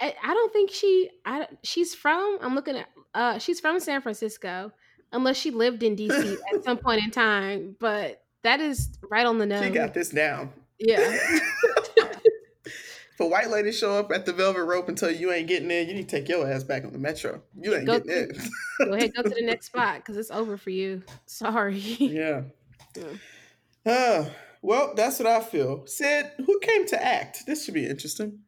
[0.00, 1.10] I, I don't think she.
[1.24, 2.38] I she's from.
[2.40, 2.88] I'm looking at.
[3.14, 4.72] Uh, she's from San Francisco,
[5.12, 7.76] unless she lived in DC at some point in time.
[7.80, 9.64] But that is right on the nose.
[9.64, 10.52] She got this down.
[10.78, 11.18] yeah.
[13.18, 15.48] If a white ladies show up at the Velvet Rope and tell you you ain't
[15.48, 17.40] getting in, you need to take your ass back on the metro.
[17.58, 18.50] You ain't Go getting in.
[18.86, 21.02] Go ahead, go to the next spot because it's over for you.
[21.24, 21.78] Sorry.
[21.78, 22.42] yeah.
[22.94, 23.92] Yeah.
[23.92, 24.30] Uh,
[24.60, 25.86] well, that's what I feel.
[25.86, 27.44] Syd, who came to act?
[27.46, 28.40] This should be interesting.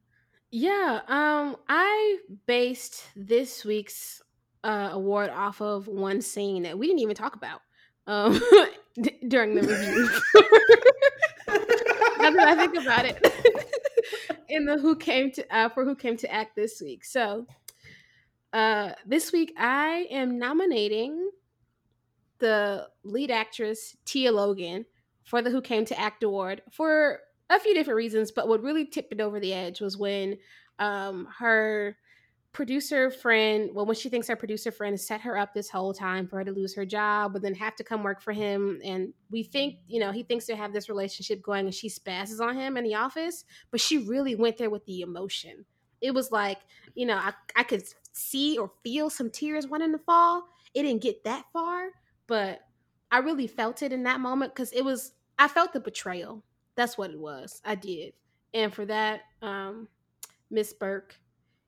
[0.51, 4.22] Yeah, um, I based this week's
[4.64, 7.61] uh, award off of one scene that we didn't even talk about
[8.07, 8.40] um,
[9.01, 10.09] d- during the review.
[12.18, 13.22] now that I think about it,
[14.49, 17.05] in the who came to uh, for who came to act this week.
[17.05, 17.46] So,
[18.55, 21.30] uh, this week I am nominating
[22.38, 24.86] the lead actress Tia Logan
[25.24, 27.20] for the Who Came to Act award for
[27.51, 30.38] a few different reasons, but what really tipped it over the edge was when
[30.78, 31.96] um, her
[32.53, 36.26] producer friend, well, when she thinks her producer friend set her up this whole time
[36.26, 38.80] for her to lose her job, but then have to come work for him.
[38.84, 42.40] And we think, you know, he thinks they have this relationship going and she spazzes
[42.40, 45.64] on him in the office, but she really went there with the emotion.
[46.01, 46.59] It was like,
[46.94, 50.44] you know, I, I could see or feel some tears wanting to fall.
[50.74, 51.88] It didn't get that far,
[52.26, 52.61] but
[53.11, 56.42] I really felt it in that moment because it was, I felt the betrayal.
[56.78, 57.60] That's what it was.
[57.64, 58.12] I did.
[58.54, 59.88] And for that, um,
[60.48, 61.16] Miss Burke,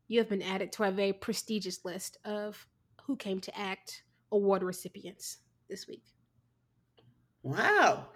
[0.06, 2.64] you have been added to a very prestigious list of
[3.02, 5.38] who came to act award recipients
[5.68, 6.04] this week.
[7.42, 8.06] Wow.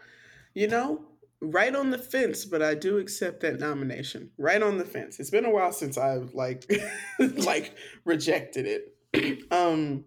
[0.55, 1.05] You know,
[1.41, 4.31] right on the fence, but I do accept that nomination.
[4.39, 5.19] Right on the fence.
[5.19, 6.65] It's been a while since I've like
[7.19, 7.75] like
[8.05, 8.67] rejected
[9.13, 9.43] it.
[9.51, 10.05] um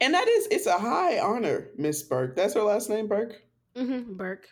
[0.00, 2.36] and that is it's a high honor, Miss Burke.
[2.36, 3.34] That's her last name, Burke?
[3.76, 4.48] Mm-hmm, Burke.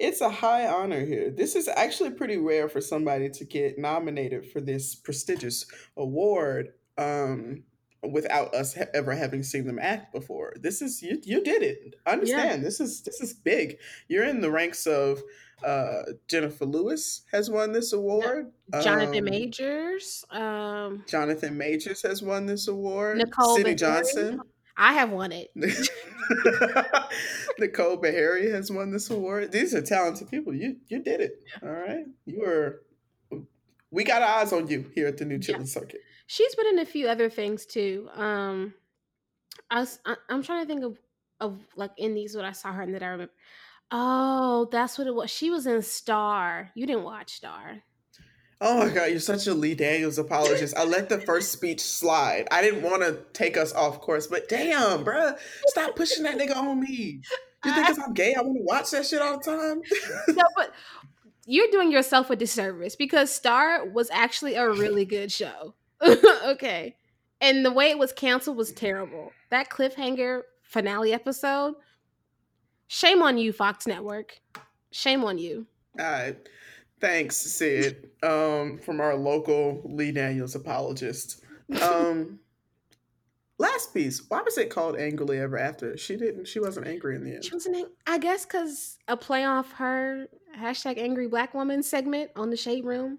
[0.00, 1.30] It's a high honor here.
[1.30, 7.64] This is actually pretty rare for somebody to get nominated for this prestigious award um,
[8.10, 10.54] without us ha- ever having seen them act before.
[10.58, 11.20] This is you.
[11.22, 11.96] You did it.
[12.06, 12.64] Understand?
[12.64, 13.76] This is this is big.
[14.08, 15.22] You're in the ranks of
[15.62, 18.50] uh, Jennifer Lewis has won this award.
[18.82, 20.24] Jonathan Um, Majors.
[20.30, 23.18] Um, Jonathan Majors has won this award.
[23.18, 23.74] Nicole Sidney.
[23.74, 24.40] Johnson.
[24.80, 25.50] I have won it.
[27.58, 29.52] Nicole Beharie has won this award.
[29.52, 30.54] These are talented people.
[30.54, 31.32] You you did it.
[31.62, 32.06] All right.
[32.24, 32.80] You were
[33.90, 36.00] we got our eyes on you here at the New Chitlin Circuit.
[36.26, 38.08] She's been in a few other things too.
[38.14, 38.72] Um,
[39.70, 40.98] I was, I, I'm trying to think of
[41.40, 43.34] of like these what I saw her in that I remember.
[43.90, 45.30] Oh, that's what it was.
[45.30, 46.70] She was in Star.
[46.74, 47.82] You didn't watch Star.
[48.62, 50.76] Oh my god, you're such a Lee Daniels apologist.
[50.76, 52.46] I let the first speech slide.
[52.50, 55.38] I didn't want to take us off course, but damn, bruh,
[55.68, 57.22] stop pushing that nigga on me.
[57.64, 59.82] You think because I'm gay, I want to watch that shit all the time?
[60.36, 60.74] no, but
[61.46, 65.74] you're doing yourself a disservice because Star was actually a really good show.
[66.46, 66.96] okay.
[67.40, 69.32] And the way it was canceled was terrible.
[69.48, 71.74] That cliffhanger finale episode.
[72.88, 74.40] Shame on you, Fox Network.
[74.90, 75.66] Shame on you.
[75.98, 76.36] All right.
[77.00, 81.42] Thanks, Syd, um, from our local Lee Daniels apologist.
[81.80, 82.40] Um,
[83.58, 84.22] last piece.
[84.28, 85.96] Why was it called Angrily Ever After?
[85.96, 86.46] She didn't.
[86.46, 87.44] She wasn't angry in the end.
[87.44, 90.26] She was an, I guess, because a play off her
[90.58, 93.18] hashtag angry black woman segment on the Shade Room.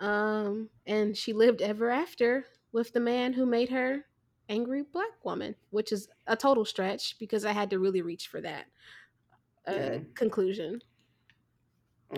[0.00, 4.04] Um, and she lived ever after with the man who made her
[4.50, 8.40] angry black woman, which is a total stretch because I had to really reach for
[8.42, 8.66] that
[9.66, 9.98] uh, Yeah.
[10.14, 10.82] conclusion.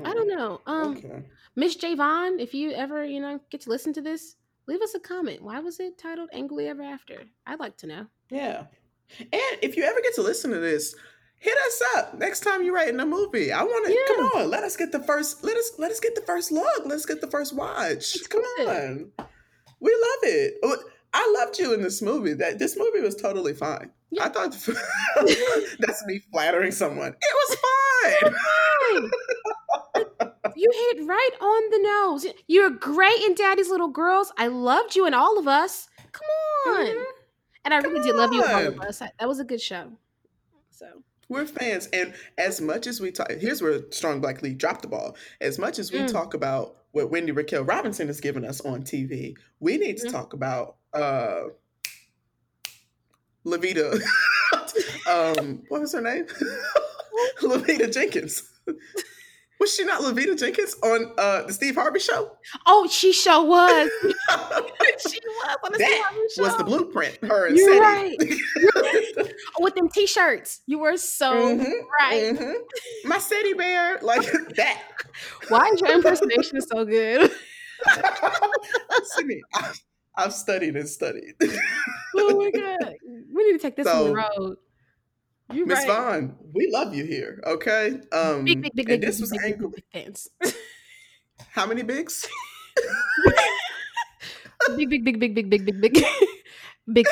[0.05, 0.61] I don't know.
[0.67, 1.23] Um, Okay.
[1.55, 5.01] Miss Javon, if you ever, you know, get to listen to this, leave us a
[5.01, 5.43] comment.
[5.43, 7.23] Why was it titled Angrily Ever After?
[7.47, 8.07] I'd like to know.
[8.31, 8.65] Yeah.
[9.21, 9.33] And
[9.63, 10.95] if you ever get to listen to this,
[11.39, 13.53] hit us up next time you're writing a movie.
[13.53, 14.17] I want to Yeah.
[14.17, 14.51] come on.
[14.51, 15.45] Let us get the first.
[15.45, 16.85] Let us let us get the first look.
[16.85, 18.17] Let's get the first watch.
[18.29, 18.69] Come Exclusive.
[18.69, 19.13] on.
[19.81, 20.55] We love it.
[20.63, 20.77] Oh,
[21.15, 22.33] I loved you in this movie.
[22.35, 23.91] That this movie was totally fine.
[24.11, 24.25] Yeah.
[24.25, 24.53] I thought
[25.79, 27.15] that's me flattering someone.
[27.15, 27.59] It was
[28.33, 29.11] fine.
[30.57, 32.27] You hit right on the nose.
[32.47, 34.33] You're great in Daddy's Little Girls.
[34.39, 35.89] I loved you and all of us.
[36.13, 36.27] Come
[36.75, 36.87] on.
[36.87, 37.05] Mhm.
[37.65, 38.99] And I really Come did love you and all of us.
[39.01, 39.93] That was a good show.
[40.71, 44.83] So, We're fans, and as much as we talk, here's where Strong Black Lead dropped
[44.83, 45.17] the ball.
[45.41, 46.13] As much as we Mm.
[46.13, 50.13] talk about what Wendy Raquel Robinson has given us on TV, we need to Mhm.
[50.13, 51.49] talk about uh
[53.45, 54.01] Lovita.
[55.09, 56.27] um, what was her name?
[57.43, 58.43] Lovita Jenkins.
[59.59, 62.33] Was she not Lovita Jenkins on uh the Steve Harvey show?
[62.67, 63.91] oh, she sure was.
[64.03, 66.43] she was on the that Harvey show.
[66.43, 67.19] was the blueprint.
[67.23, 67.81] Her and You're Seti.
[67.81, 69.27] right.
[69.59, 70.61] with them t-shirts.
[70.67, 72.35] You were so Mhm, right.
[72.37, 72.55] mhm.
[73.05, 74.23] My city bear, like
[74.57, 74.83] that.
[75.49, 77.31] Why is your impersonation so good?
[79.05, 79.81] Sydney, I've,
[80.17, 81.35] I've studied and studied.
[82.17, 82.95] oh my god.
[83.35, 84.57] We need to take this on the road.
[85.53, 85.89] You Miss right.
[85.89, 87.41] Vaughn, we love you here.
[87.47, 88.01] Okay.
[88.13, 89.85] Um big, big, big, and this was angry.
[89.93, 90.29] Thanks.
[91.51, 92.27] How many bigs?
[94.77, 96.05] big, big, big, big, big, big, big, big.
[96.93, 97.05] Big.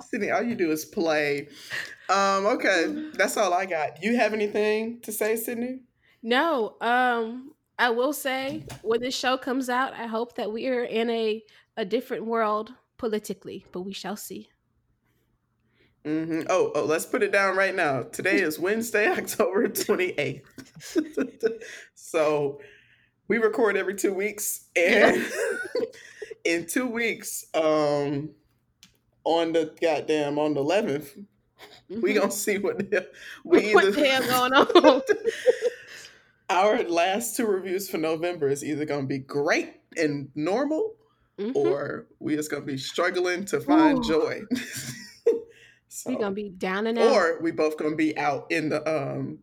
[0.00, 1.48] Sydney, all you do is play.
[2.08, 3.10] Um, okay.
[3.12, 4.02] That's all I got.
[4.02, 5.80] You have anything to say, Sydney?
[6.22, 6.76] No.
[6.80, 11.10] Um, I will say when this show comes out, I hope that we are in
[11.10, 11.44] a
[11.76, 14.48] a different world politically, but we shall see
[16.08, 18.02] hmm Oh, oh, let's put it down right now.
[18.04, 20.42] Today is Wednesday, October 28th.
[21.94, 22.60] so
[23.28, 24.68] we record every two weeks.
[24.74, 25.22] And
[26.44, 28.30] in two weeks, um,
[29.24, 31.14] on the goddamn, on the 11th,
[31.90, 32.14] we Mhm.
[32.14, 33.10] gonna see what the,
[33.44, 35.02] we what either the hell going on?
[36.48, 40.94] our last two reviews for November is either gonna be great and normal,
[41.38, 41.54] Mhm.
[41.54, 44.08] or we just gonna be struggling to find Ooh.
[44.08, 44.42] joy.
[46.02, 47.10] So, gonna be down and out.
[47.12, 49.38] or we both gonna be out in the um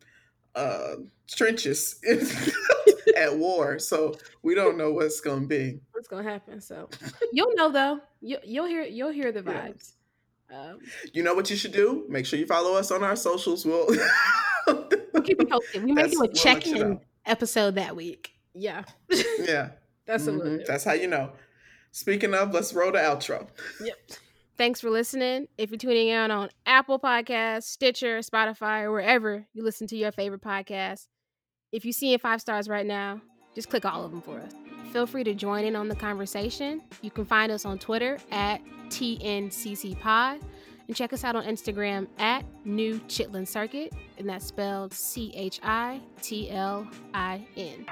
[0.56, 0.96] uh
[1.28, 2.00] trenches
[3.18, 3.80] at war.
[3.80, 5.80] So we don't know what's gonna be.
[5.92, 6.62] what's gonna happen.
[6.62, 6.90] So
[7.34, 8.00] you'll know though.
[8.22, 9.68] You you'll hear you'll hear the Yeah.
[9.70, 9.92] vibes.
[10.54, 10.80] Um,
[11.14, 12.06] You know what you should do?
[12.08, 13.66] Make sure you follow us on our socials.
[13.66, 13.88] We'll
[14.68, 15.84] we'll keep you posted.
[15.84, 17.02] We may do a you check-in know.
[17.26, 18.32] episode that week.
[18.54, 18.84] Yeah,
[19.40, 19.72] Yeah.
[20.06, 20.64] that's mhm, do.
[20.66, 21.32] That's how you know.
[21.92, 23.48] Speaking of, let's roll the outro.
[23.82, 23.96] Yep.
[24.58, 25.48] Thanks for listening.
[25.58, 30.14] If you're tuning in on Apple Podcasts, Stitcher, Spotify, or wherever you listen to your
[30.14, 31.08] favorite podcast,
[31.74, 33.22] if you see in five stars right now,
[33.54, 34.54] just click all of them for us.
[34.94, 36.82] Feel free to join in on the conversation.
[37.02, 40.42] You can find us on Twitter at TNCCPod
[40.88, 45.60] and check us out on Instagram at New Chitlin Circuit, and that's spelled C H
[45.64, 47.86] I T L I N.